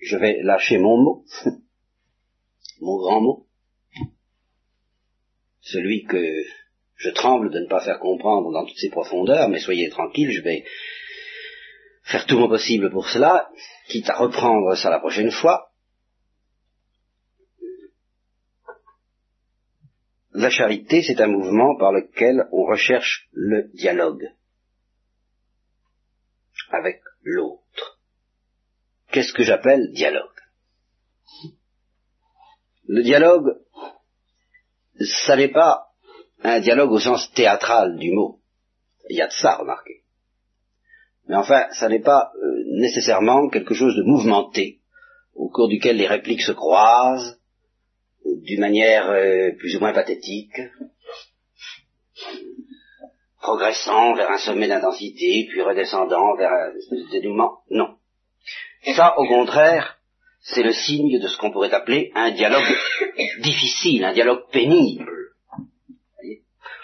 [0.00, 1.24] Je vais lâcher mon mot,
[2.80, 3.46] mon grand mot,
[5.60, 6.42] celui que
[6.96, 10.42] je tremble de ne pas faire comprendre dans toutes ses profondeurs, mais soyez tranquille, je
[10.42, 10.64] vais
[12.02, 13.50] faire tout mon possible pour cela,
[13.88, 15.70] quitte à reprendre ça la prochaine fois.
[20.32, 24.24] La charité, c'est un mouvement par lequel on recherche le dialogue
[26.70, 27.67] avec l'autre.
[29.10, 30.28] Qu'est-ce que j'appelle dialogue?
[32.86, 33.58] Le dialogue,
[35.00, 35.88] ça n'est pas
[36.42, 38.40] un dialogue au sens théâtral du mot.
[39.10, 40.02] Il y a de ça, remarquez.
[41.26, 44.80] Mais enfin, ça n'est pas euh, nécessairement quelque chose de mouvementé,
[45.34, 47.38] au cours duquel les répliques se croisent,
[48.24, 50.58] d'une manière euh, plus ou moins pathétique,
[53.40, 56.72] progressant vers un sommet d'intensité, puis redescendant vers un
[57.10, 57.58] dénouement.
[57.70, 57.97] Non.
[58.82, 59.98] Ça, au contraire,
[60.40, 62.62] c'est le signe de ce qu'on pourrait appeler un dialogue
[63.40, 65.10] difficile, un dialogue pénible.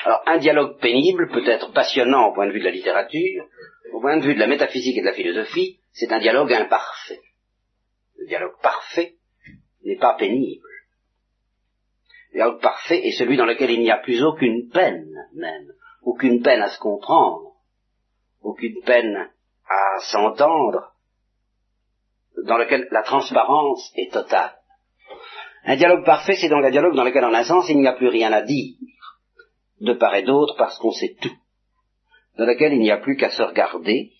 [0.04, 3.46] Alors, un dialogue pénible peut être passionnant au point de vue de la littérature,
[3.92, 7.20] au point de vue de la métaphysique et de la philosophie, c'est un dialogue imparfait.
[8.18, 9.14] Le dialogue parfait
[9.84, 10.66] n'est pas pénible.
[12.32, 16.42] Le dialogue parfait est celui dans lequel il n'y a plus aucune peine, même, aucune
[16.42, 17.52] peine à se comprendre,
[18.42, 19.30] aucune peine
[19.68, 20.93] à s'entendre,
[22.46, 24.54] dans lequel la transparence est totale.
[25.64, 27.94] Un dialogue parfait, c'est donc un dialogue dans lequel, en un sens, il n'y a
[27.94, 28.74] plus rien à dire,
[29.80, 31.34] de part et d'autre, parce qu'on sait tout,
[32.36, 34.12] dans lequel il n'y a plus qu'à se regarder,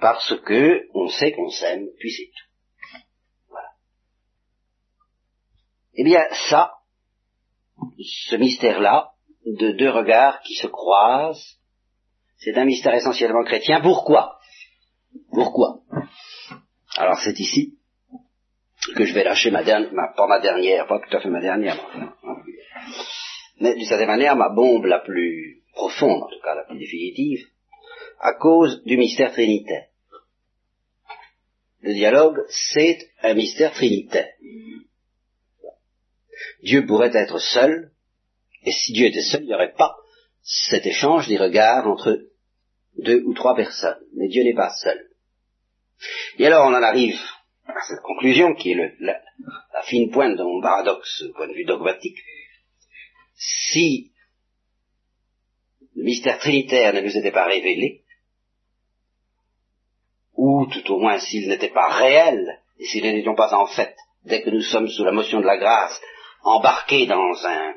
[0.00, 3.00] parce que on sait qu'on s'aime, puis c'est tout.
[3.48, 3.68] Voilà.
[5.94, 6.72] Eh bien, ça,
[8.00, 9.12] ce mystère-là,
[9.46, 11.60] de deux regards qui se croisent,
[12.38, 13.80] c'est un mystère essentiellement chrétien.
[13.80, 14.38] Pourquoi?
[15.32, 15.80] Pourquoi?
[16.96, 17.78] Alors c'est ici
[18.94, 21.76] que je vais lâcher ma dernière, pas ma dernière, pas tout à fait ma dernière,
[23.60, 27.46] mais d'une certaine manière ma bombe la plus profonde, en tout cas la plus définitive,
[28.20, 29.86] à cause du mystère trinitaire.
[31.80, 34.30] Le dialogue, c'est un mystère trinitaire.
[36.62, 37.90] Dieu pourrait être seul,
[38.64, 39.96] et si Dieu était seul, il n'y aurait pas
[40.42, 42.18] cet échange des regards entre
[42.98, 44.00] deux ou trois personnes.
[44.14, 45.13] Mais Dieu n'est pas seul.
[46.38, 47.18] Et alors on en arrive
[47.66, 49.20] à cette conclusion qui est la,
[49.84, 52.18] fine pointe de mon paradoxe au point de vue dogmatique.
[53.36, 54.12] Si
[55.94, 58.02] le mystère trinitaire ne nous était pas révélé,
[60.36, 64.42] ou tout au moins s'il n'était pas réel, et s'ils n'étions pas en fait, dès
[64.42, 66.00] que nous sommes sous la motion de la grâce,
[66.42, 67.74] embarqués dans un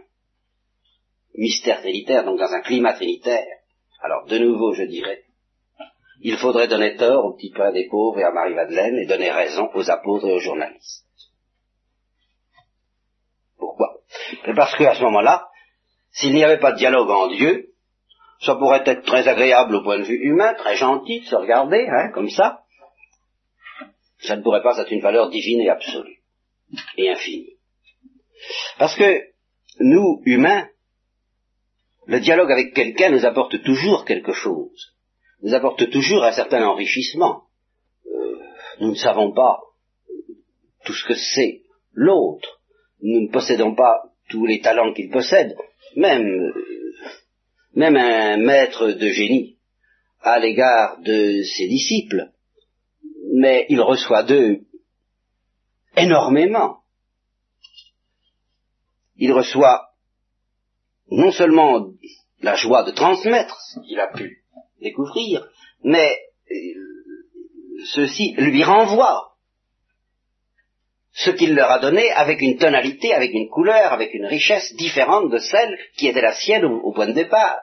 [1.35, 3.45] mystère trinitaire, donc dans un climat trinitaire,
[4.01, 5.23] alors de nouveau je dirais,
[6.21, 9.69] il faudrait donner tort au petit pain des pauvres et à Marie-Madeleine et donner raison
[9.73, 11.05] aux apôtres et aux journalistes.
[13.57, 14.01] Pourquoi?
[14.55, 15.47] Parce qu'à ce moment-là,
[16.11, 17.73] s'il n'y avait pas de dialogue en Dieu,
[18.41, 21.87] ça pourrait être très agréable au point de vue humain, très gentil de se regarder,
[21.87, 22.61] hein, comme ça.
[24.19, 26.23] Ça ne pourrait pas être une valeur divine et absolue,
[26.97, 27.57] et infinie.
[28.79, 29.21] Parce que
[29.79, 30.67] nous, humains,
[32.05, 34.95] le dialogue avec quelqu'un nous apporte toujours quelque chose,
[35.41, 37.43] nous apporte toujours un certain enrichissement.
[38.05, 38.39] Euh,
[38.79, 39.59] nous ne savons pas
[40.85, 41.61] tout ce que c'est
[41.93, 42.61] l'autre,
[43.01, 45.55] nous ne possédons pas tous les talents qu'il possède,
[45.95, 46.53] même euh,
[47.77, 49.57] même un maître de génie
[50.21, 52.31] à l'égard de ses disciples,
[53.35, 54.61] mais il reçoit d'eux
[55.95, 56.79] énormément.
[59.17, 59.89] Il reçoit
[61.11, 61.91] non seulement
[62.41, 64.43] la joie de transmettre ce qu'il a pu
[64.81, 65.47] découvrir,
[65.83, 66.17] mais
[66.51, 66.55] euh,
[67.85, 69.33] ceci lui renvoie
[71.13, 75.31] ce qu'il leur a donné avec une tonalité, avec une couleur, avec une richesse différente
[75.31, 77.57] de celle qui était la sienne au point de départ.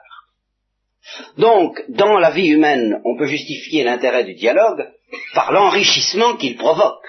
[1.37, 4.85] Donc, dans la vie humaine, on peut justifier l'intérêt du dialogue
[5.33, 7.05] par l'enrichissement qu'il provoque.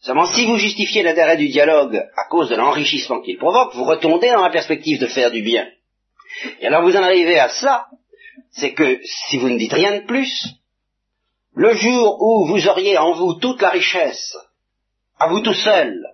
[0.00, 4.30] Seulement, si vous justifiez l'intérêt du dialogue à cause de l'enrichissement qu'il provoque, vous retombez
[4.30, 5.66] dans la perspective de faire du bien.
[6.60, 7.88] Et alors vous en arrivez à ça,
[8.50, 10.30] c'est que si vous ne dites rien de plus,
[11.54, 14.36] le jour où vous auriez en vous toute la richesse,
[15.18, 16.06] à vous tout seul,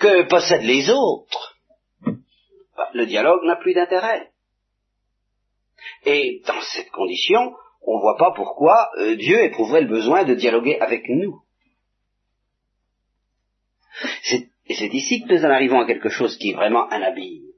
[0.00, 1.56] que possèdent les autres,
[2.94, 4.30] le dialogue n'a plus d'intérêt.
[6.04, 10.34] Et dans cette condition, on ne voit pas pourquoi euh, Dieu éprouverait le besoin de
[10.34, 11.42] dialoguer avec nous.
[14.66, 17.53] Et c'est ici que nous en arrivons à quelque chose qui est vraiment un abîme.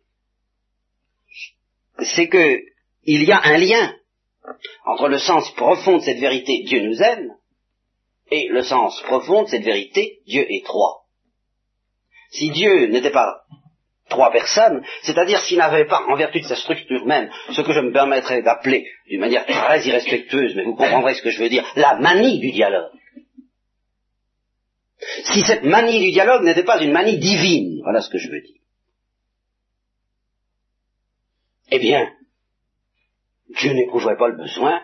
[2.00, 2.60] C'est que
[3.04, 3.94] il y a un lien
[4.84, 7.30] entre le sens profond de cette vérité Dieu nous aime
[8.30, 11.04] et le sens profond de cette vérité Dieu est trois.
[12.30, 13.42] Si Dieu n'était pas
[14.08, 17.80] trois personnes, c'est-à-dire s'il n'avait pas, en vertu de sa structure même, ce que je
[17.80, 21.64] me permettrais d'appeler, d'une manière très irrespectueuse, mais vous comprendrez ce que je veux dire,
[21.76, 22.90] la manie du dialogue.
[25.24, 28.40] Si cette manie du dialogue n'était pas une manie divine, voilà ce que je veux
[28.40, 28.60] dire
[31.70, 32.12] eh bien,
[33.50, 34.82] Dieu n'éprouverait pas le besoin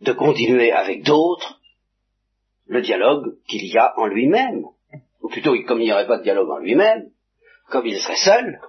[0.00, 1.60] de continuer avec d'autres
[2.66, 4.64] le dialogue qu'il y a en lui-même.
[5.22, 7.10] Ou plutôt, comme il n'y aurait pas de dialogue en lui-même,
[7.68, 8.60] comme il serait seul,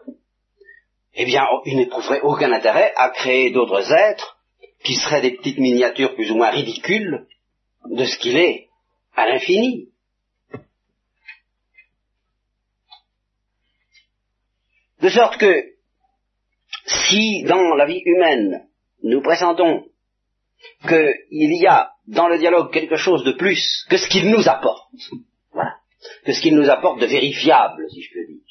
[1.14, 4.38] eh bien, il n'éprouverait aucun intérêt à créer d'autres êtres
[4.84, 7.28] qui seraient des petites miniatures plus ou moins ridicules
[7.86, 8.68] de ce qu'il est
[9.16, 9.90] à l'infini.
[15.02, 15.77] De sorte que
[16.88, 18.68] si dans la vie humaine,
[19.04, 19.86] nous pressentons
[20.88, 24.90] qu'il y a dans le dialogue quelque chose de plus que ce qu'il nous apporte,
[25.52, 25.76] voilà,
[26.26, 28.42] que ce qu'il nous apporte de vérifiable, si je peux dire.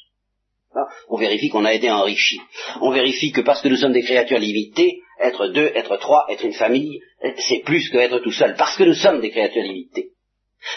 [0.74, 2.39] Hein, on vérifie qu'on a été enrichi.
[2.82, 6.45] On vérifie que parce que nous sommes des créatures limitées, être deux, être trois, être
[6.45, 7.01] une famille,
[7.39, 10.11] c'est plus que être tout seul, parce que nous sommes des créatures limitées.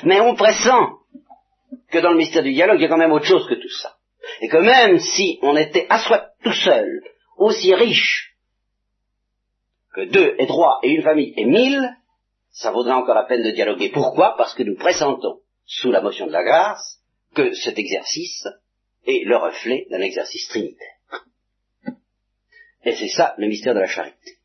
[0.04, 0.70] Mais on pressent
[1.92, 3.70] que dans le mystère du dialogue, il y a quand même autre chose que tout
[3.82, 3.96] ça.
[4.42, 7.02] Et que même si on était à soi tout seul,
[7.40, 8.36] aussi riche
[9.94, 11.98] que deux et trois et une famille et mille,
[12.52, 13.90] ça vaudrait encore la peine de dialoguer.
[13.90, 14.36] Pourquoi?
[14.38, 17.02] Parce que nous pressentons, sous la motion de la grâce,
[17.34, 18.46] que cet exercice
[19.06, 20.96] est le reflet d'un exercice trinitaire.
[22.86, 24.38] Et c'est ça le mystère de la charité.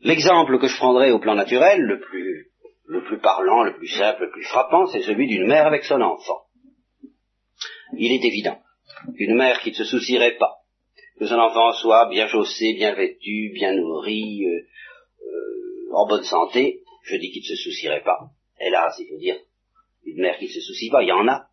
[0.00, 2.50] L'exemple que je prendrai au plan naturel, le plus,
[2.86, 6.00] le plus parlant, le plus simple, le plus frappant, c'est celui d'une mère avec son
[6.00, 6.42] enfant.
[7.96, 8.58] Il est évident
[9.16, 10.59] qu'une mère qui ne se soucierait pas
[11.20, 14.66] que son enfant soit bien chaussé, bien vêtu, bien nourri, euh,
[15.22, 18.30] euh, en bonne santé, je dis qu'il ne se soucierait pas.
[18.58, 19.36] Hélas, il faut dire,
[20.06, 21.46] une mère qui ne se soucie pas, il y en a.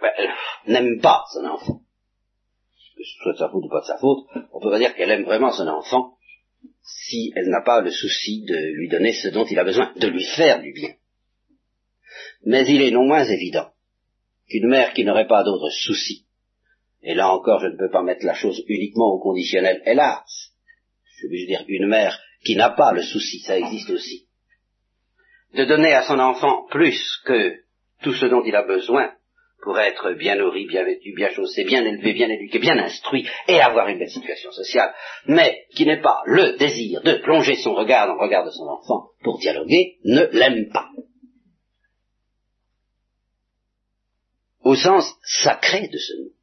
[0.00, 0.30] Ben, elle
[0.72, 1.80] n'aime pas son enfant.
[2.96, 4.94] Que ce soit de sa faute ou pas de sa faute, on peut pas dire
[4.94, 6.14] qu'elle aime vraiment son enfant
[6.82, 10.06] si elle n'a pas le souci de lui donner ce dont il a besoin, de
[10.06, 10.94] lui faire du bien.
[12.44, 13.72] Mais il est non moins évident
[14.48, 16.27] qu'une mère qui n'aurait pas d'autres soucis
[17.02, 20.52] et là encore, je ne peux pas mettre la chose uniquement au conditionnel, hélas.
[21.20, 24.26] Je veux dire, une mère qui n'a pas le souci, ça existe aussi,
[25.54, 27.56] de donner à son enfant plus que
[28.02, 29.12] tout ce dont il a besoin
[29.62, 33.60] pour être bien nourri, bien vêtu, bien chaussé, bien élevé, bien éduqué, bien instruit et
[33.60, 34.94] avoir une belle situation sociale,
[35.26, 38.68] mais qui n'est pas le désir de plonger son regard dans le regard de son
[38.68, 40.88] enfant pour dialoguer, ne l'aime pas.
[44.62, 46.37] Au sens sacré de ce mot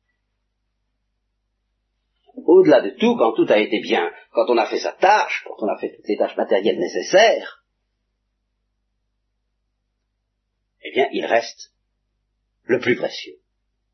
[2.46, 5.56] au-delà de tout, quand tout a été bien, quand on a fait sa tâche, quand
[5.60, 7.64] on a fait toutes les tâches matérielles nécessaires,
[10.84, 11.74] eh bien, il reste
[12.64, 13.38] le plus précieux,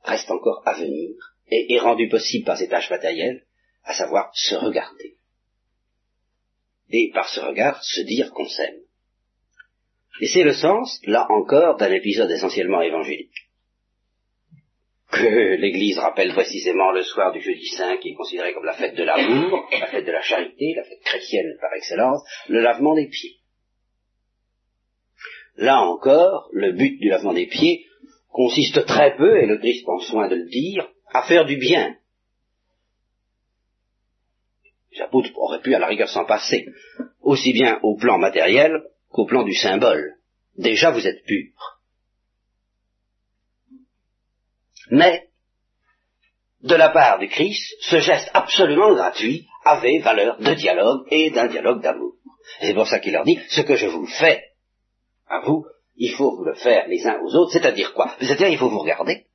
[0.04, 1.16] reste encore à venir,
[1.48, 3.46] et est rendu possible par ces tâches matérielles,
[3.84, 5.18] à savoir se regarder.
[6.90, 8.82] Et par ce regard, se dire qu'on s'aime.
[10.20, 13.51] Et c'est le sens, là encore, d'un épisode essentiellement évangélique
[15.12, 18.96] que l'Église rappelle précisément le soir du jeudi saint, qui est considéré comme la fête
[18.96, 23.08] de l'amour, la fête de la charité, la fête chrétienne par excellence, le lavement des
[23.08, 23.38] pieds.
[25.58, 27.86] Là encore, le but du lavement des pieds
[28.30, 31.98] consiste très peu, et le Christ prend soin de le dire, à faire du bien.
[34.94, 36.66] Les apôtres auraient pu à la rigueur s'en passer,
[37.22, 40.16] aussi bien au plan matériel qu'au plan du symbole.
[40.58, 41.81] Déjà vous êtes purs.
[44.90, 45.28] Mais,
[46.64, 51.48] de la part du Christ, ce geste absolument gratuit avait valeur de dialogue et d'un
[51.48, 52.14] dialogue d'amour.
[52.62, 54.44] c'est pour ça qu'il leur dit, ce que je vous fais
[55.28, 55.66] à vous,
[55.96, 58.16] il faut vous le faire les uns aux autres, c'est-à-dire quoi?
[58.20, 59.26] C'est-à-dire il faut vous regarder.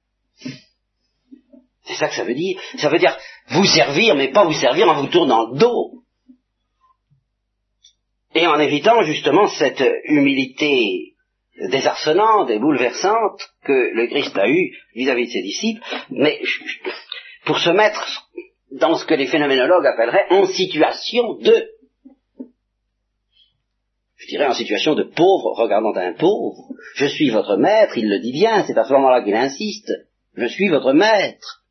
[1.84, 2.60] C'est ça que ça veut dire.
[2.78, 3.16] Ça veut dire
[3.48, 6.02] vous servir, mais pas vous servir en vous tournant le dos.
[8.34, 11.15] Et en évitant justement cette humilité
[11.70, 16.40] désarçonnante et bouleversante que le Christ a eue vis-à-vis de ses disciples, mais
[17.44, 18.26] pour se mettre
[18.72, 21.68] dans ce que les phénoménologues appelleraient en situation de,
[24.16, 26.68] je dirais en situation de pauvre regardant un pauvre.
[26.94, 29.92] Je suis votre maître, il le dit bien, c'est à ce moment-là qu'il insiste.
[30.34, 31.64] Je suis votre maître.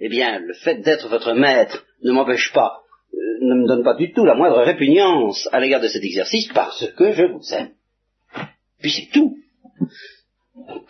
[0.00, 2.82] Eh bien, le fait d'être votre maître ne m'empêche pas,
[3.12, 6.48] euh, ne me donne pas du tout la moindre répugnance à l'égard de cet exercice
[6.52, 7.72] parce que je vous aime.
[8.80, 9.36] Puis c'est tout.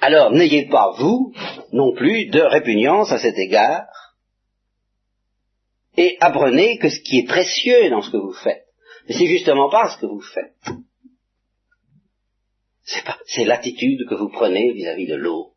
[0.01, 1.32] Alors n'ayez pas, vous,
[1.72, 3.86] non plus, de répugnance à cet égard,
[5.97, 8.66] et apprenez que ce qui est précieux dans ce que vous faites,
[9.09, 10.76] c'est justement pas ce que vous faites.
[13.26, 15.55] C'est l'attitude que vous prenez vis-à-vis de l'autre.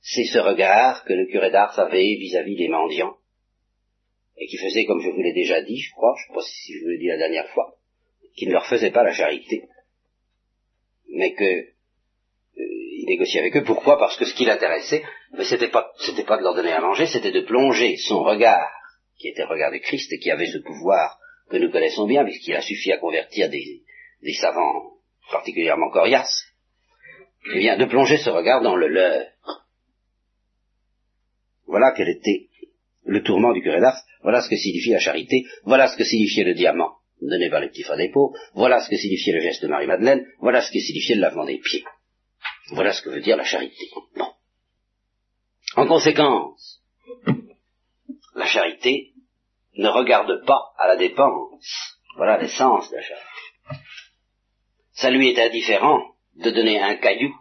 [0.00, 3.16] C'est ce regard que le curé d'Ars avait vis-à-vis des mendiants,
[4.36, 6.46] et qui faisait, comme je vous l'ai déjà dit, je crois, je ne sais pas
[6.46, 7.74] si je vous l'ai dit la dernière fois,
[8.36, 9.68] qui ne leur faisait pas la charité
[11.08, 13.64] mais que euh, négociait avec eux.
[13.64, 13.98] Pourquoi?
[13.98, 15.02] Parce que ce qui l'intéressait,
[15.32, 18.70] mais c'était pas, c'était pas de leur donner à manger, c'était de plonger son regard,
[19.18, 21.18] qui était le regard de Christ et qui avait ce pouvoir
[21.50, 23.82] que nous connaissons bien, puisqu'il a suffi à convertir des,
[24.22, 24.98] des savants
[25.30, 26.44] particulièrement coriaces,
[27.54, 29.26] eh bien, de plonger ce regard dans le leur.
[31.66, 32.48] Voilà quel était
[33.04, 36.44] le tourment du curé d'Ars, voilà ce que signifie la charité, voilà ce que signifiait
[36.44, 40.24] le diamant donné par les petits peaux, voilà ce que signifiait le geste de Marie-Madeleine,
[40.40, 41.84] voilà ce que signifiait le lavement des pieds.
[42.70, 43.90] Voilà ce que veut dire la charité.
[44.16, 44.32] Bon.
[45.76, 46.82] En conséquence,
[48.34, 49.12] La charité
[49.76, 51.98] ne regarde pas à la dépense.
[52.16, 53.26] Voilà l'essence de la charité.
[54.92, 56.02] Ça lui est indifférent
[56.36, 57.34] de donner un caillou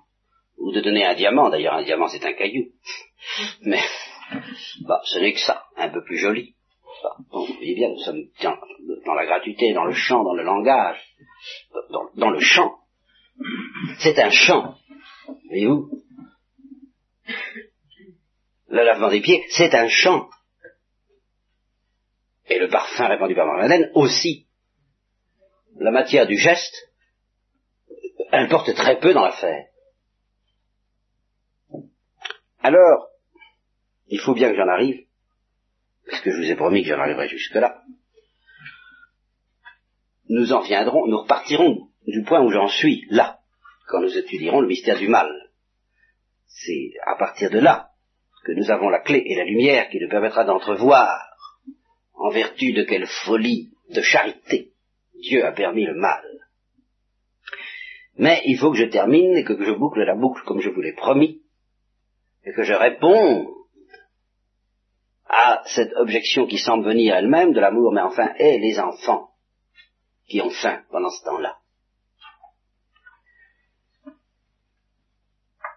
[0.57, 1.49] ou de donner un diamant.
[1.49, 2.71] D'ailleurs, un diamant, c'est un caillou.
[3.61, 3.81] Mais
[4.87, 6.55] bah, ce n'est que ça, un peu plus joli.
[7.31, 8.23] Vous voyez bien, nous sommes
[9.05, 10.99] dans la gratuité, dans le chant, dans le langage,
[12.15, 12.79] dans, le chant.
[13.99, 14.75] C'est un chant.
[15.47, 16.03] Voyez-vous?
[18.69, 20.29] Le lavement des pieds, c'est un chant.
[22.47, 24.47] Et le parfum répandu par Madeleine aussi.
[25.79, 26.75] La matière du geste
[28.31, 29.65] importe très peu dans l'affaire.
[32.59, 33.07] Alors,
[34.07, 35.06] il faut bien que j'en arrive,
[36.09, 37.81] parce que je vous ai promis que j'en arriverai jusque-là.
[40.29, 43.39] Nous en viendrons, nous repartirons du point où j'en suis, là,
[43.87, 45.29] quand nous étudierons le mystère du mal.
[46.47, 47.89] C'est à partir de là
[48.45, 51.21] que nous avons la clé et la lumière qui nous permettra d'entrevoir
[52.13, 54.71] en vertu de quelle folie de charité
[55.21, 56.23] Dieu a permis le mal.
[58.17, 60.81] Mais il faut que je termine et que je boucle la boucle comme je vous
[60.81, 61.41] l'ai promis,
[62.45, 63.47] et que je réponde
[65.29, 69.29] à cette objection qui semble venir elle-même de l'amour, mais enfin, et les enfants
[70.27, 71.57] qui ont faim pendant ce temps-là.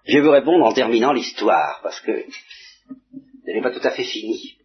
[0.04, 2.10] Je vais vous répondre en terminant l'histoire, parce que
[3.46, 4.58] elle n'est pas tout à fait finie.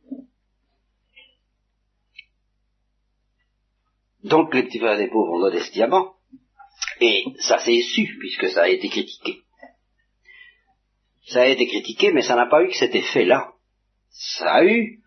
[4.24, 6.16] Donc les petits frères des pauvres ont donné ce diamant,
[7.00, 9.44] et ça s'est su, puisque ça a été critiqué.
[11.28, 13.55] Ça a été critiqué, mais ça n'a pas eu que cet effet-là.
[14.16, 15.02] Ça a eu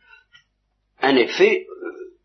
[1.01, 2.17] un effet, euh,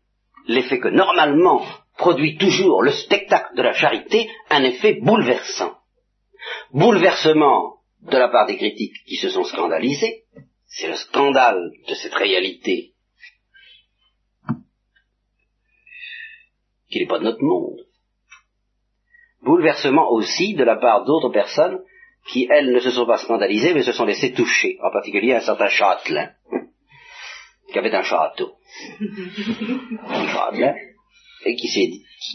[0.46, 1.64] l'effet que normalement
[1.96, 5.78] produit toujours le spectacle de la charité, un effet bouleversant.
[6.72, 10.24] Bouleversement de la part des critiques qui se sont scandalisés,
[10.66, 12.92] c'est le scandale de cette réalité
[16.90, 17.80] qui n'est pas de notre monde.
[19.42, 21.80] Bouleversement aussi de la part d'autres personnes
[22.28, 25.40] qui, elles, ne se sont pas scandalisées, mais se sont laissées toucher, en particulier un
[25.40, 26.30] certain châtelain,
[27.70, 28.54] qui avait un château.
[29.00, 30.74] un
[31.46, 31.90] et qui, s'est,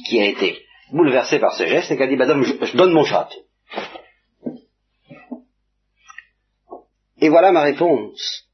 [0.07, 0.57] qui a été
[0.91, 3.45] bouleversé par ce geste et qui a dit, madame, je donne mon château.
[7.21, 8.47] Et voilà ma réponse.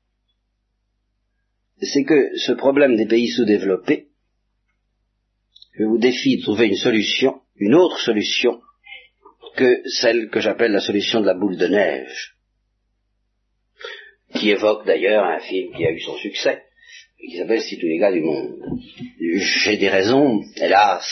[1.81, 4.07] C'est que ce problème des pays sous-développés,
[5.77, 8.61] je vous défie de trouver une solution, une autre solution,
[9.55, 12.34] que celle que j'appelle la solution de la boule de neige,
[14.35, 16.63] qui évoque d'ailleurs un film qui a eu son succès,
[17.19, 18.59] qui s'appelle Si tous les gars du monde.
[19.19, 21.07] J'ai des raisons, hélas,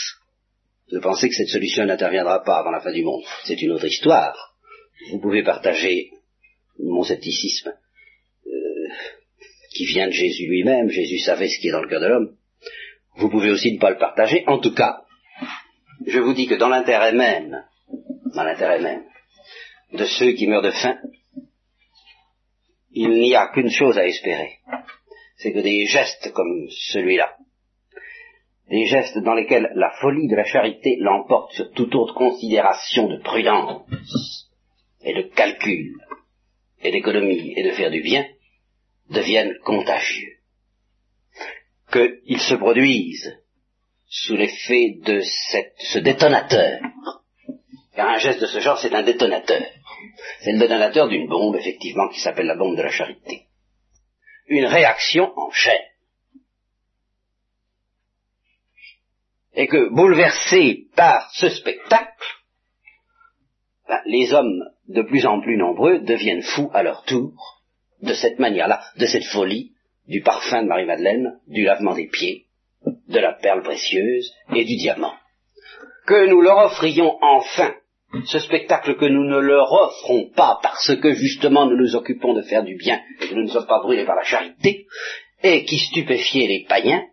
[0.92, 3.22] de penser que cette solution n'interviendra pas avant la fin du monde.
[3.44, 4.54] C'est une autre histoire.
[5.10, 6.10] Vous pouvez partager
[6.78, 7.72] mon scepticisme,
[8.46, 8.88] euh,
[9.74, 12.36] qui vient de Jésus lui-même, Jésus savait ce qui est dans le cœur de l'homme,
[13.16, 14.44] vous pouvez aussi ne pas le partager.
[14.46, 15.02] En tout cas,
[16.06, 17.64] je vous dis que dans l'intérêt même,
[18.34, 19.04] dans l'intérêt même
[19.92, 20.98] de ceux qui meurent de faim,
[22.94, 24.58] il n'y a qu'une chose à espérer.
[25.36, 27.36] C'est que des gestes comme celui-là,
[28.70, 33.20] des gestes dans lesquels la folie de la charité l'emporte sur toute autre considération de
[33.20, 34.48] prudence
[35.02, 36.00] et de calcul,
[36.82, 38.26] et d'économie et de faire du bien
[39.10, 40.38] deviennent contagieux.
[41.92, 43.38] Qu'ils se produisent
[44.08, 46.80] sous l'effet de ce détonateur.
[47.94, 49.62] Car un geste de ce genre, c'est un détonateur.
[50.40, 53.46] C'est le détonateur d'une bombe, effectivement, qui s'appelle la bombe de la charité.
[54.46, 55.82] Une réaction en chaîne.
[59.54, 62.26] Et que, bouleversés par ce spectacle,
[63.88, 67.62] ben, les hommes de plus en plus nombreux deviennent fous à leur tour
[68.02, 69.72] de cette manière-là, de cette folie,
[70.06, 72.46] du parfum de Marie-Madeleine, du lavement des pieds,
[73.08, 75.14] de la perle précieuse et du diamant.
[76.06, 77.74] Que nous leur offrions enfin
[78.26, 82.42] ce spectacle que nous ne leur offrons pas parce que justement nous nous occupons de
[82.42, 84.86] faire du bien et que nous ne sommes pas brûlés par la charité,
[85.42, 87.04] et qui stupéfiait les païens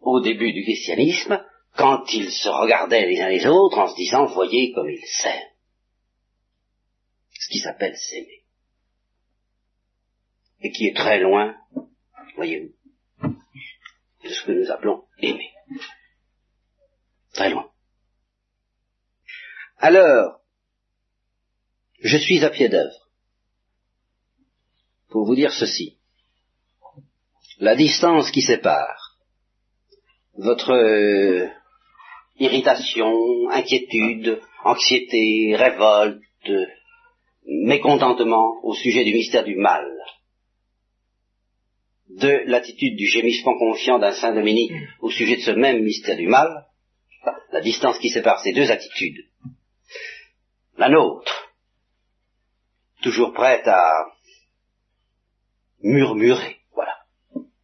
[0.00, 1.42] au début du christianisme
[1.76, 5.50] quand ils se regardaient les uns les autres en se disant voyez comme ils s'aiment
[7.46, 8.42] ce qui s'appelle s'aimer.
[10.62, 11.54] Et qui est très loin,
[12.34, 12.72] voyez-vous,
[14.24, 15.52] de ce que nous appelons aimer.
[17.34, 17.70] Très loin.
[19.78, 20.40] Alors,
[22.00, 23.08] je suis à pied d'œuvre
[25.10, 25.98] pour vous dire ceci.
[27.58, 29.18] La distance qui sépare
[30.34, 31.48] votre euh,
[32.38, 36.22] irritation, inquiétude, anxiété, révolte,
[37.46, 39.86] mécontentement au sujet du mystère du mal
[42.08, 46.28] de l'attitude du gémissement confiant d'un Saint Dominique au sujet de ce même mystère du
[46.28, 46.66] mal,
[47.52, 49.24] la distance qui sépare ces deux attitudes.
[50.78, 51.52] La nôtre,
[53.02, 53.90] toujours prête à
[55.80, 56.96] murmurer, voilà,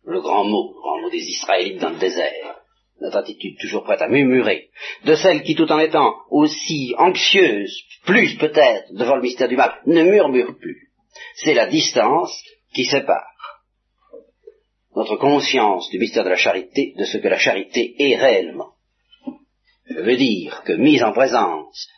[0.04, 2.60] le grand mot, le grand mot des Israélites dans le désert,
[3.00, 4.70] notre attitude toujours prête à murmurer,
[5.04, 9.80] de celle qui, tout en étant aussi anxieuse, plus peut-être devant le mystère du mal,
[9.86, 10.90] ne murmure plus.
[11.36, 12.42] C'est la distance
[12.72, 13.32] qui sépare
[14.94, 18.72] notre conscience du mystère de la charité de ce que la charité est réellement.
[19.86, 21.88] Je veux dire que mise en présence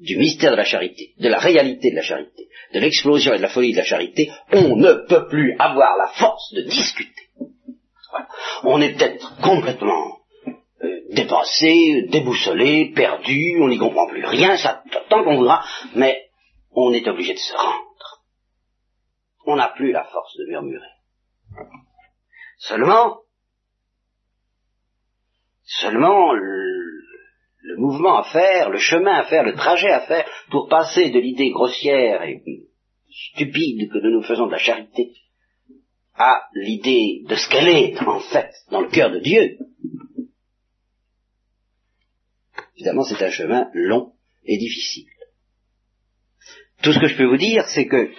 [0.00, 3.42] du mystère de la charité, de la réalité de la charité, de l'explosion et de
[3.42, 7.28] la folie de la charité, on ne peut plus avoir la force de discuter.
[8.64, 10.20] On est peut-être complètement
[10.82, 16.30] euh, dépassé, déboussolé, perdu, on n'y comprend plus rien, ça tant qu'on voudra, mais
[16.72, 18.24] on est obligé de se rendre.
[19.46, 20.86] On n'a plus la force de murmurer.
[22.58, 23.18] Seulement,
[25.64, 26.34] seulement
[27.70, 31.18] le, mouvement à faire, le chemin à faire, le trajet à faire pour passer de
[31.18, 32.42] l'idée grossière et
[33.34, 35.12] stupide que nous nous faisons de la charité
[36.14, 39.58] à l'idée de ce qu'elle est en fait dans le cœur de Dieu.
[42.76, 44.12] Évidemment, c'est un chemin long
[44.44, 45.06] et difficile.
[46.82, 48.10] Tout ce que je peux vous dire, c'est que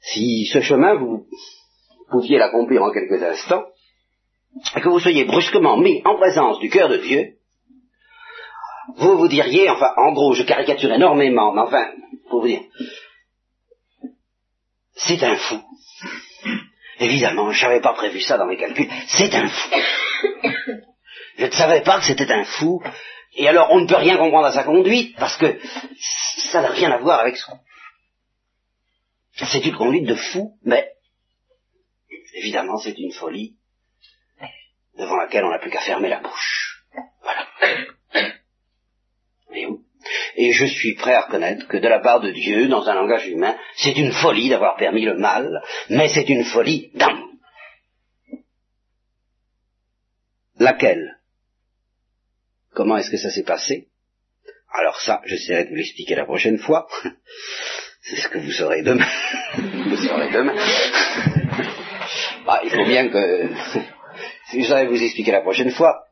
[0.00, 1.26] si ce chemin vous
[2.10, 3.66] pouviez l'accomplir en quelques instants,
[4.76, 7.35] et que vous soyez brusquement mis en présence du cœur de Dieu,
[8.96, 11.92] vous vous diriez, enfin, en gros, je caricature énormément, mais enfin,
[12.28, 12.62] pour vous dire,
[14.94, 15.60] c'est un fou.
[17.00, 19.70] Évidemment, je n'avais pas prévu ça dans mes calculs, c'est un fou.
[21.38, 22.82] Je ne savais pas que c'était un fou,
[23.34, 25.58] et alors on ne peut rien comprendre à sa conduite, parce que
[26.50, 27.58] ça n'a rien à voir avec ça.
[29.34, 30.96] C'est une conduite de fou, mais
[32.36, 33.56] Évidemment, c'est une folie
[34.98, 36.84] devant laquelle on n'a plus qu'à fermer la bouche.
[37.22, 37.46] Voilà.
[40.36, 43.26] Et, je suis prêt à reconnaître que de la part de Dieu, dans un langage
[43.26, 47.30] humain, c'est une folie d'avoir permis le mal, mais c'est une folie d'amour.
[50.58, 51.18] Laquelle?
[52.72, 53.88] Comment est-ce que ça s'est passé?
[54.72, 56.86] Alors ça, j'essaierai de vous l'expliquer la prochaine fois.
[58.02, 59.08] c'est ce que vous saurez demain.
[59.56, 60.54] vous saurez demain.
[62.46, 63.48] Bah, il faut bien que
[64.52, 66.04] je saurais vous expliquer la prochaine fois,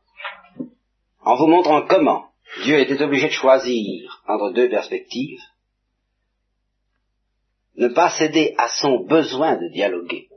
[1.21, 5.41] en vous montrant comment Dieu était obligé de choisir entre deux perspectives,
[7.77, 10.29] ne pas céder à son besoin de dialoguer,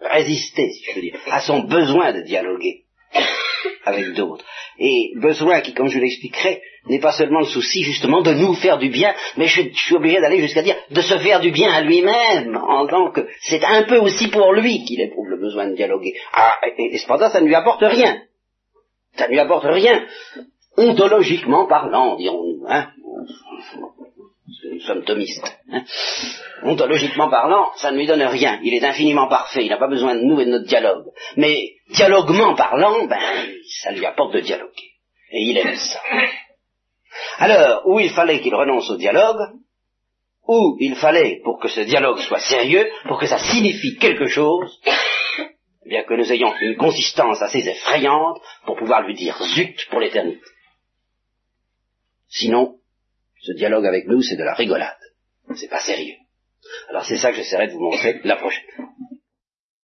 [0.00, 2.84] résister, si je veux dire, à son besoin de dialoguer
[3.84, 4.44] avec d'autres,
[4.78, 8.78] et besoin qui, comme je l'expliquerai, n'est pas seulement le souci justement de nous faire
[8.78, 11.80] du bien, mais je, suis obligé d'aller jusqu'à dire de se faire du bien à
[11.82, 15.74] lui-même, en tant que c'est un peu aussi pour lui qu'il éprouve le besoin de
[15.74, 16.14] dialoguer.
[16.32, 18.22] Ah, et, cependant, ça ne lui apporte rien.
[19.16, 20.06] Ça ne lui apporte rien.
[20.76, 22.66] Ontologiquement parlant, dirons-nous.
[22.68, 22.88] Hein
[24.76, 25.56] nous sommes thomistes.
[25.72, 25.84] Hein
[26.62, 28.60] Ontologiquement parlant, ça ne lui donne rien.
[28.62, 29.64] Il est infiniment parfait.
[29.64, 31.06] Il n'a pas besoin de nous et de notre dialogue.
[31.36, 31.56] Mais
[31.90, 33.18] dialoguement parlant, ben,
[33.82, 34.90] ça lui apporte de dialoguer.
[35.32, 36.00] Et il aime ça.
[37.38, 39.40] Alors, où il fallait qu'il renonce au dialogue,
[40.46, 44.80] où il fallait, pour que ce dialogue soit sérieux, pour que ça signifie quelque chose,
[45.84, 50.00] eh bien que nous ayons une consistance assez effrayante pour pouvoir lui dire zut pour
[50.00, 50.40] l'éternité.
[52.28, 52.78] Sinon,
[53.40, 54.98] ce dialogue avec nous, c'est de la rigolade.
[55.54, 56.16] C'est pas sérieux.
[56.88, 58.86] Alors c'est ça que j'essaierai de vous montrer la prochaine fois.